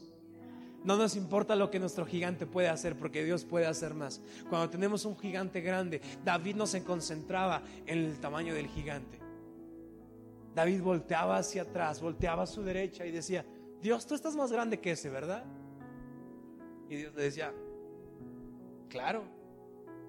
No 0.86 0.96
nos 0.96 1.18
importa 1.18 1.58
lo 1.58 1.70
que 1.70 1.80
nuestro 1.80 2.06
gigante 2.06 2.46
puede 2.46 2.70
hacer, 2.70 2.98
porque 2.98 3.26
Dios 3.26 3.44
puede 3.44 3.66
hacer 3.66 3.96
más. 3.96 4.22
Cuando 4.50 4.70
tenemos 4.70 5.04
un 5.04 5.20
gigante 5.20 5.60
grande, 5.60 6.00
David 6.24 6.56
no 6.56 6.68
se 6.68 6.86
concentraba 6.86 7.62
en 7.86 7.98
el 7.98 8.18
tamaño 8.22 8.54
del 8.54 8.68
gigante. 8.68 9.21
David 10.54 10.82
volteaba 10.82 11.38
hacia 11.38 11.64
atrás, 11.64 12.02
volteaba 12.02 12.44
a 12.44 12.48
su 12.48 12.62
derecha 12.64 13.06
y 13.06 13.12
decía, 13.12 13.46
Dios, 13.82 14.06
tú 14.06 14.16
estás 14.16 14.36
más 14.36 14.52
grande 14.52 14.80
que 14.80 14.92
ese, 14.92 15.10
¿verdad? 15.10 15.46
Y 16.90 16.98
Dios 16.98 17.16
le 17.16 17.24
decía, 17.24 17.54
claro. 18.90 19.24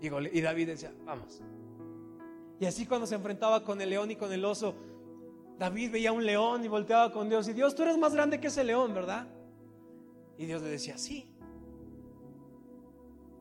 Y, 0.00 0.40
David 0.40 0.66
decía, 0.66 0.92
vamos. 1.04 1.40
Y 2.58 2.66
así 2.66 2.86
cuando 2.86 3.06
se 3.06 3.14
enfrentaba 3.14 3.62
con 3.62 3.80
el 3.80 3.90
león 3.90 4.10
y 4.10 4.16
con 4.16 4.32
el 4.32 4.44
oso, 4.44 4.74
David 5.58 5.92
veía 5.92 6.10
un 6.10 6.26
león 6.26 6.64
y 6.64 6.68
volteaba 6.68 7.12
con 7.12 7.28
Dios 7.28 7.46
y 7.46 7.52
Dios, 7.52 7.76
tú 7.76 7.82
eres 7.82 7.96
más 7.96 8.12
grande 8.12 8.40
que 8.40 8.48
ese 8.48 8.64
león, 8.64 8.92
¿verdad? 8.94 9.28
Y 10.36 10.46
Dios 10.46 10.60
le 10.60 10.70
decía, 10.70 10.98
sí. 10.98 11.28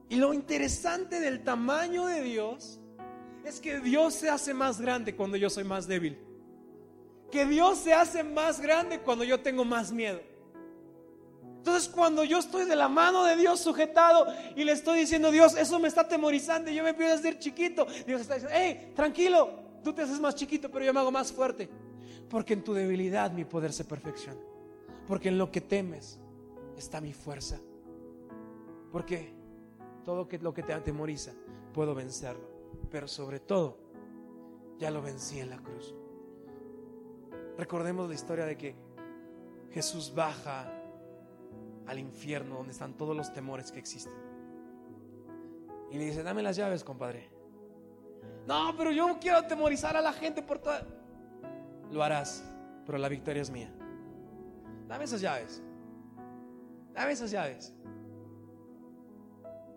Y 0.07 0.17
lo 0.17 0.33
interesante 0.33 1.19
del 1.19 1.43
tamaño 1.43 2.05
de 2.05 2.21
Dios 2.21 2.79
es 3.43 3.59
que 3.59 3.79
Dios 3.79 4.13
se 4.13 4.29
hace 4.29 4.53
más 4.53 4.79
grande 4.79 5.15
cuando 5.15 5.37
yo 5.37 5.49
soy 5.49 5.63
más 5.63 5.87
débil. 5.87 6.19
Que 7.31 7.45
Dios 7.45 7.79
se 7.79 7.93
hace 7.93 8.23
más 8.23 8.59
grande 8.59 8.99
cuando 8.99 9.23
yo 9.23 9.39
tengo 9.39 9.63
más 9.63 9.91
miedo. 9.91 10.19
Entonces 11.57 11.87
cuando 11.89 12.23
yo 12.23 12.39
estoy 12.39 12.65
de 12.65 12.75
la 12.75 12.89
mano 12.89 13.23
de 13.23 13.35
Dios 13.35 13.59
sujetado 13.59 14.25
y 14.55 14.63
le 14.63 14.71
estoy 14.71 15.01
diciendo, 15.01 15.29
Dios, 15.29 15.55
eso 15.55 15.79
me 15.79 15.87
está 15.87 16.01
atemorizando 16.01 16.71
y 16.71 16.75
yo 16.75 16.83
me 16.83 16.89
empiezo 16.89 17.13
a 17.13 17.17
hacer 17.17 17.37
chiquito, 17.37 17.85
Dios 18.07 18.21
está 18.21 18.33
diciendo, 18.33 18.57
hey, 18.59 18.93
tranquilo, 18.95 19.49
tú 19.83 19.93
te 19.93 20.01
haces 20.01 20.19
más 20.19 20.33
chiquito, 20.33 20.71
pero 20.71 20.83
yo 20.83 20.91
me 20.91 20.99
hago 20.99 21.11
más 21.11 21.31
fuerte. 21.31 21.69
Porque 22.29 22.53
en 22.53 22.63
tu 22.63 22.73
debilidad 22.73 23.31
mi 23.31 23.45
poder 23.45 23.73
se 23.73 23.85
perfecciona. 23.85 24.41
Porque 25.07 25.29
en 25.29 25.37
lo 25.37 25.51
que 25.51 25.61
temes 25.61 26.19
está 26.77 26.99
mi 26.99 27.13
fuerza. 27.13 27.59
Porque 28.91 29.33
todo 30.03 30.27
lo 30.41 30.53
que 30.53 30.63
te 30.63 30.73
atemoriza 30.73 31.33
puedo 31.73 31.93
vencerlo. 31.93 32.49
Pero 32.89 33.07
sobre 33.07 33.39
todo, 33.39 33.77
ya 34.79 34.89
lo 34.89 35.01
vencí 35.01 35.39
en 35.39 35.51
la 35.51 35.57
cruz. 35.57 35.93
Recordemos 37.57 38.07
la 38.07 38.15
historia 38.15 38.45
de 38.45 38.57
que 38.57 38.75
Jesús 39.71 40.13
baja 40.13 40.71
al 41.87 41.99
infierno 41.99 42.55
donde 42.55 42.73
están 42.73 42.93
todos 42.93 43.15
los 43.15 43.33
temores 43.33 43.71
que 43.71 43.79
existen. 43.79 44.13
Y 45.91 45.97
le 45.97 46.05
dice, 46.05 46.23
dame 46.23 46.41
las 46.41 46.55
llaves, 46.55 46.83
compadre. 46.83 47.29
No, 48.47 48.73
pero 48.77 48.91
yo 48.91 49.17
quiero 49.19 49.37
atemorizar 49.37 49.95
a 49.97 50.01
la 50.01 50.13
gente 50.13 50.41
por 50.41 50.59
todo. 50.59 50.79
Lo 51.91 52.03
harás, 52.03 52.43
pero 52.85 52.97
la 52.97 53.09
victoria 53.09 53.41
es 53.41 53.49
mía. 53.49 53.73
Dame 54.87 55.03
esas 55.03 55.21
llaves. 55.21 55.61
Dame 56.93 57.11
esas 57.11 57.31
llaves. 57.31 57.73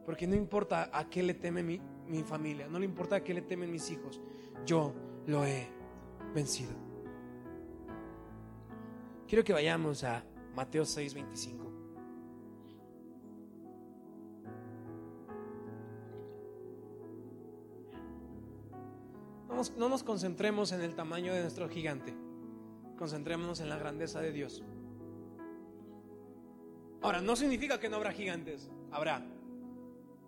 Porque 0.06 0.26
no 0.26 0.36
importa 0.36 0.90
a 0.92 1.08
qué 1.08 1.22
le 1.22 1.34
teme 1.34 1.62
mi, 1.62 1.80
mi 2.06 2.22
familia, 2.22 2.68
no 2.68 2.78
le 2.78 2.84
importa 2.84 3.16
a 3.16 3.24
qué 3.24 3.32
le 3.32 3.42
temen 3.42 3.70
mis 3.70 3.90
hijos, 3.90 4.20
yo 4.66 4.92
lo 5.26 5.44
he 5.44 5.66
vencido. 6.34 6.72
Quiero 9.34 9.44
que 9.44 9.52
vayamos 9.52 10.04
a 10.04 10.22
Mateo 10.54 10.84
6:25. 10.84 11.68
No 19.76 19.88
nos, 19.88 20.04
concentremos 20.04 20.70
en 20.70 20.82
el 20.82 20.94
tamaño 20.94 21.34
de 21.34 21.42
nuestro 21.42 21.68
gigante, 21.68 22.14
concentrémonos 22.96 23.58
en 23.58 23.70
la 23.70 23.76
grandeza 23.76 24.20
de 24.20 24.30
Dios. 24.30 24.62
Ahora, 27.02 27.20
no 27.20 27.34
significa 27.34 27.80
que 27.80 27.88
no 27.88 27.96
habrá 27.96 28.12
gigantes, 28.12 28.70
habrá. 28.92 29.26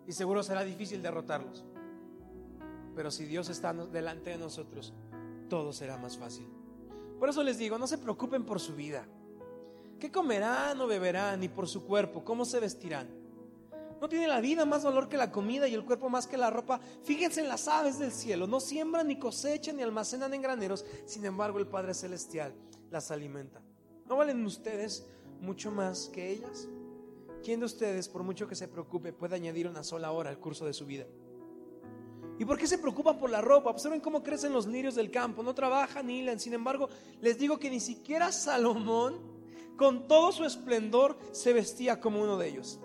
Y 0.05 0.11
seguro 0.11 0.43
será 0.43 0.65
difícil 0.65 1.01
derrotarlos. 1.01 1.63
Pero 2.93 3.09
si 3.09 3.23
Dios 3.23 3.47
está 3.47 3.71
delante 3.71 4.31
de 4.31 4.37
nosotros, 4.37 4.93
todo 5.47 5.71
será 5.71 5.95
más 5.95 6.17
fácil. 6.17 6.56
Por 7.19 7.29
eso 7.29 7.43
les 7.43 7.57
digo, 7.57 7.77
no 7.77 7.87
se 7.87 7.97
preocupen 7.97 8.45
por 8.45 8.59
su 8.59 8.75
vida. 8.75 9.07
¿Qué 9.99 10.11
comerán 10.11 10.79
o 10.79 10.87
beberán? 10.87 11.43
Y 11.43 11.49
por 11.49 11.67
su 11.67 11.83
cuerpo, 11.85 12.23
¿cómo 12.23 12.45
se 12.45 12.59
vestirán? 12.59 13.07
¿No 13.99 14.07
tiene 14.07 14.27
la 14.27 14.41
vida 14.41 14.63
más 14.65 14.83
valor 14.83 15.09
que 15.09 15.17
la 15.17 15.31
comida 15.31 15.67
y 15.67 15.73
el 15.73 15.83
cuerpo 15.83 16.09
más 16.09 16.27
que 16.27 16.37
la 16.37 16.51
ropa? 16.51 16.79
Fíjense 17.03 17.41
en 17.41 17.47
las 17.47 17.67
aves 17.67 17.97
del 17.97 18.11
cielo. 18.11 18.45
No 18.45 18.59
siembran, 18.59 19.07
ni 19.07 19.17
cosechan, 19.17 19.77
ni 19.77 19.83
almacenan 19.83 20.33
en 20.35 20.41
graneros. 20.43 20.85
Sin 21.05 21.25
embargo, 21.25 21.57
el 21.57 21.67
Padre 21.67 21.95
Celestial 21.95 22.53
las 22.91 23.09
alimenta. 23.09 23.61
¿No 24.05 24.17
valen 24.17 24.45
ustedes 24.45 25.07
mucho 25.41 25.71
más 25.71 26.09
que 26.09 26.29
ellas? 26.29 26.67
¿Quién 27.43 27.59
de 27.59 27.65
ustedes, 27.65 28.07
por 28.07 28.21
mucho 28.23 28.47
que 28.47 28.55
se 28.55 28.67
preocupe, 28.67 29.13
puede 29.13 29.35
añadir 29.35 29.67
una 29.67 29.83
sola 29.83 30.11
hora 30.11 30.29
al 30.29 30.39
curso 30.39 30.65
de 30.65 30.73
su 30.73 30.85
vida? 30.85 31.05
¿Y 32.39 32.45
por 32.45 32.57
qué 32.57 32.67
se 32.67 32.77
preocupan 32.77 33.17
por 33.17 33.29
la 33.29 33.41
ropa? 33.41 33.69
Observen 33.69 33.99
cómo 33.99 34.23
crecen 34.23 34.53
los 34.53 34.67
lirios 34.67 34.95
del 34.95 35.09
campo. 35.09 35.43
No 35.43 35.55
trabajan 35.55 36.07
ni 36.07 36.19
hilan. 36.19 36.39
Sin 36.39 36.53
embargo, 36.53 36.89
les 37.19 37.37
digo 37.37 37.57
que 37.57 37.69
ni 37.69 37.79
siquiera 37.79 38.31
Salomón, 38.31 39.15
con 39.75 40.07
todo 40.07 40.31
su 40.31 40.45
esplendor, 40.45 41.17
se 41.31 41.53
vestía 41.53 41.99
como 41.99 42.21
uno 42.21 42.37
de 42.37 42.49
ellos. 42.49 42.79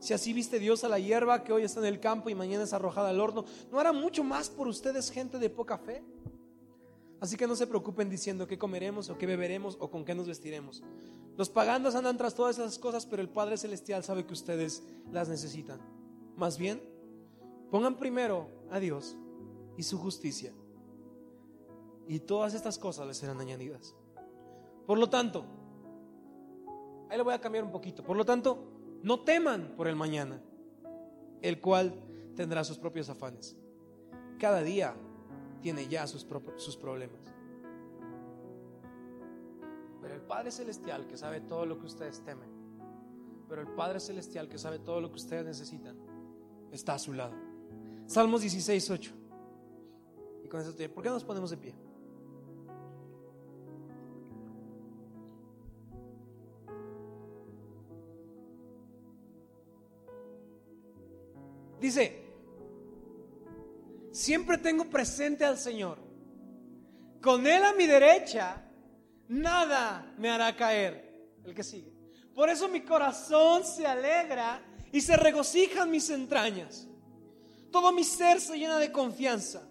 Si 0.00 0.12
así 0.12 0.32
viste 0.32 0.58
Dios 0.58 0.84
a 0.84 0.88
la 0.88 0.98
hierba 0.98 1.44
que 1.44 1.52
hoy 1.52 1.62
está 1.62 1.80
en 1.80 1.86
el 1.86 1.98
campo 1.98 2.28
y 2.28 2.34
mañana 2.34 2.64
es 2.64 2.72
arrojada 2.72 3.08
al 3.08 3.20
horno, 3.20 3.44
¿no 3.72 3.80
hará 3.80 3.92
mucho 3.92 4.22
más 4.22 4.50
por 4.50 4.68
ustedes 4.68 5.10
gente 5.10 5.38
de 5.38 5.48
poca 5.48 5.78
fe? 5.78 6.02
Así 7.20 7.38
que 7.38 7.46
no 7.46 7.56
se 7.56 7.66
preocupen 7.66 8.10
diciendo 8.10 8.46
qué 8.46 8.58
comeremos 8.58 9.08
o 9.08 9.16
qué 9.16 9.24
beberemos 9.24 9.78
o 9.80 9.90
con 9.90 10.04
qué 10.04 10.14
nos 10.14 10.26
vestiremos. 10.26 10.82
Los 11.38 11.48
paganos 11.48 11.94
andan 11.94 12.18
tras 12.18 12.34
todas 12.34 12.58
esas 12.58 12.78
cosas, 12.78 13.06
pero 13.06 13.22
el 13.22 13.30
Padre 13.30 13.56
Celestial 13.56 14.04
sabe 14.04 14.26
que 14.26 14.34
ustedes 14.34 14.82
las 15.10 15.30
necesitan. 15.30 15.80
Más 16.36 16.58
bien, 16.58 16.82
pongan 17.70 17.96
primero 17.96 18.48
a 18.74 18.80
Dios 18.80 19.16
y 19.76 19.82
su 19.84 19.98
justicia. 19.98 20.52
Y 22.06 22.20
todas 22.20 22.54
estas 22.54 22.78
cosas 22.78 23.06
les 23.06 23.16
serán 23.16 23.40
añadidas. 23.40 23.94
Por 24.86 24.98
lo 24.98 25.08
tanto, 25.08 25.46
ahí 27.08 27.16
le 27.16 27.22
voy 27.22 27.34
a 27.34 27.40
cambiar 27.40 27.64
un 27.64 27.70
poquito. 27.70 28.02
Por 28.02 28.16
lo 28.16 28.24
tanto, 28.24 28.58
no 29.02 29.20
teman 29.20 29.74
por 29.76 29.86
el 29.86 29.96
mañana, 29.96 30.42
el 31.40 31.60
cual 31.60 31.94
tendrá 32.34 32.64
sus 32.64 32.78
propios 32.78 33.08
afanes. 33.08 33.56
Cada 34.38 34.62
día 34.62 34.96
tiene 35.62 35.88
ya 35.88 36.06
sus, 36.06 36.26
sus 36.56 36.76
problemas. 36.76 37.32
Pero 40.02 40.14
el 40.14 40.20
Padre 40.22 40.50
Celestial 40.50 41.06
que 41.06 41.16
sabe 41.16 41.40
todo 41.40 41.64
lo 41.64 41.78
que 41.78 41.86
ustedes 41.86 42.22
temen, 42.24 42.50
pero 43.48 43.62
el 43.62 43.68
Padre 43.68 44.00
Celestial 44.00 44.48
que 44.48 44.58
sabe 44.58 44.80
todo 44.80 45.00
lo 45.00 45.10
que 45.10 45.16
ustedes 45.16 45.46
necesitan, 45.46 45.96
está 46.72 46.94
a 46.94 46.98
su 46.98 47.12
lado. 47.12 47.43
Salmos 48.06 48.42
16, 48.42 48.90
8. 48.90 49.12
Y 50.44 50.48
con 50.48 50.60
eso, 50.60 50.74
¿por 50.92 51.02
qué 51.02 51.10
nos 51.10 51.24
ponemos 51.24 51.50
de 51.50 51.56
pie? 51.56 51.74
Dice, 61.80 62.24
siempre 64.10 64.56
tengo 64.56 64.88
presente 64.88 65.44
al 65.44 65.58
Señor. 65.58 65.98
Con 67.20 67.46
Él 67.46 67.62
a 67.62 67.74
mi 67.74 67.86
derecha, 67.86 68.62
nada 69.28 70.14
me 70.16 70.30
hará 70.30 70.56
caer. 70.56 71.04
El 71.44 71.54
que 71.54 71.62
sigue. 71.62 71.92
Por 72.34 72.48
eso 72.48 72.68
mi 72.68 72.80
corazón 72.80 73.64
se 73.64 73.86
alegra 73.86 74.62
y 74.92 75.00
se 75.02 75.14
regocijan 75.16 75.90
mis 75.90 76.08
entrañas. 76.08 76.88
Todo 77.74 77.90
mi 77.90 78.04
ser 78.04 78.40
se 78.40 78.56
llena 78.56 78.78
de 78.78 78.92
confianza. 78.92 79.68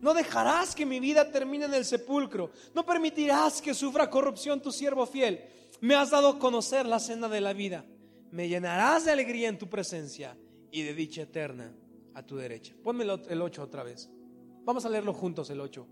No 0.00 0.14
dejarás 0.14 0.74
que 0.74 0.86
mi 0.86 0.98
vida 0.98 1.30
termine 1.30 1.66
en 1.66 1.74
el 1.74 1.84
sepulcro. 1.84 2.50
No 2.74 2.86
permitirás 2.86 3.60
que 3.60 3.74
sufra 3.74 4.08
corrupción 4.08 4.62
tu 4.62 4.72
siervo 4.72 5.04
fiel. 5.04 5.44
Me 5.82 5.94
has 5.94 6.08
dado 6.08 6.28
a 6.30 6.38
conocer 6.38 6.86
la 6.86 6.98
senda 6.98 7.28
de 7.28 7.42
la 7.42 7.52
vida. 7.52 7.84
Me 8.30 8.48
llenarás 8.48 9.04
de 9.04 9.10
alegría 9.10 9.50
en 9.50 9.58
tu 9.58 9.68
presencia 9.68 10.38
y 10.70 10.84
de 10.84 10.94
dicha 10.94 11.20
eterna 11.20 11.70
a 12.14 12.22
tu 12.22 12.36
derecha. 12.36 12.74
Ponme 12.82 13.04
el 13.04 13.42
8 13.42 13.62
otra 13.62 13.82
vez. 13.82 14.08
Vamos 14.64 14.86
a 14.86 14.88
leerlo 14.88 15.12
juntos 15.12 15.50
el 15.50 15.60
8. 15.60 15.86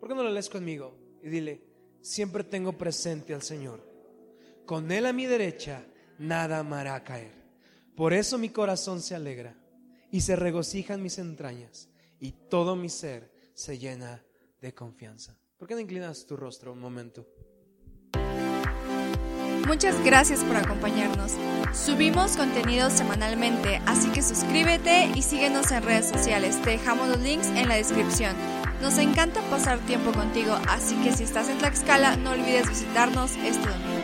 ¿Por 0.00 0.08
qué 0.08 0.14
no 0.16 0.24
lo 0.24 0.32
lees 0.32 0.48
conmigo? 0.48 0.98
Y 1.22 1.28
dile, 1.28 1.62
siempre 2.00 2.42
tengo 2.42 2.76
presente 2.76 3.34
al 3.34 3.42
Señor. 3.42 3.88
Con 4.66 4.90
Él 4.90 5.06
a 5.06 5.12
mi 5.12 5.26
derecha, 5.26 5.84
nada 6.18 6.64
me 6.64 6.74
hará 6.74 7.04
caer. 7.04 7.38
Por 7.94 8.12
eso 8.12 8.36
mi 8.36 8.48
corazón 8.48 9.00
se 9.00 9.14
alegra 9.14 9.59
y 10.10 10.20
se 10.22 10.36
regocijan 10.36 11.02
mis 11.02 11.18
entrañas 11.18 11.88
y 12.18 12.32
todo 12.32 12.76
mi 12.76 12.88
ser 12.88 13.32
se 13.54 13.78
llena 13.78 14.22
de 14.60 14.74
confianza. 14.74 15.36
¿Por 15.56 15.68
qué 15.68 15.74
no 15.74 15.80
inclinas 15.80 16.26
tu 16.26 16.36
rostro 16.36 16.72
un 16.72 16.80
momento? 16.80 17.26
Muchas 19.66 20.02
gracias 20.04 20.42
por 20.42 20.56
acompañarnos. 20.56 21.32
Subimos 21.72 22.36
contenido 22.36 22.90
semanalmente, 22.90 23.80
así 23.86 24.10
que 24.10 24.22
suscríbete 24.22 25.12
y 25.14 25.22
síguenos 25.22 25.70
en 25.70 25.82
redes 25.84 26.08
sociales. 26.08 26.60
Te 26.62 26.70
dejamos 26.70 27.08
los 27.08 27.20
links 27.20 27.46
en 27.48 27.68
la 27.68 27.76
descripción. 27.76 28.34
Nos 28.82 28.98
encanta 28.98 29.42
pasar 29.50 29.78
tiempo 29.86 30.12
contigo, 30.12 30.58
así 30.68 30.96
que 31.02 31.12
si 31.12 31.24
estás 31.24 31.48
en 31.48 31.58
Tlaxcala, 31.58 32.16
no 32.16 32.30
olvides 32.30 32.68
visitarnos 32.68 33.32
este 33.36 33.68
domingo. 33.68 33.99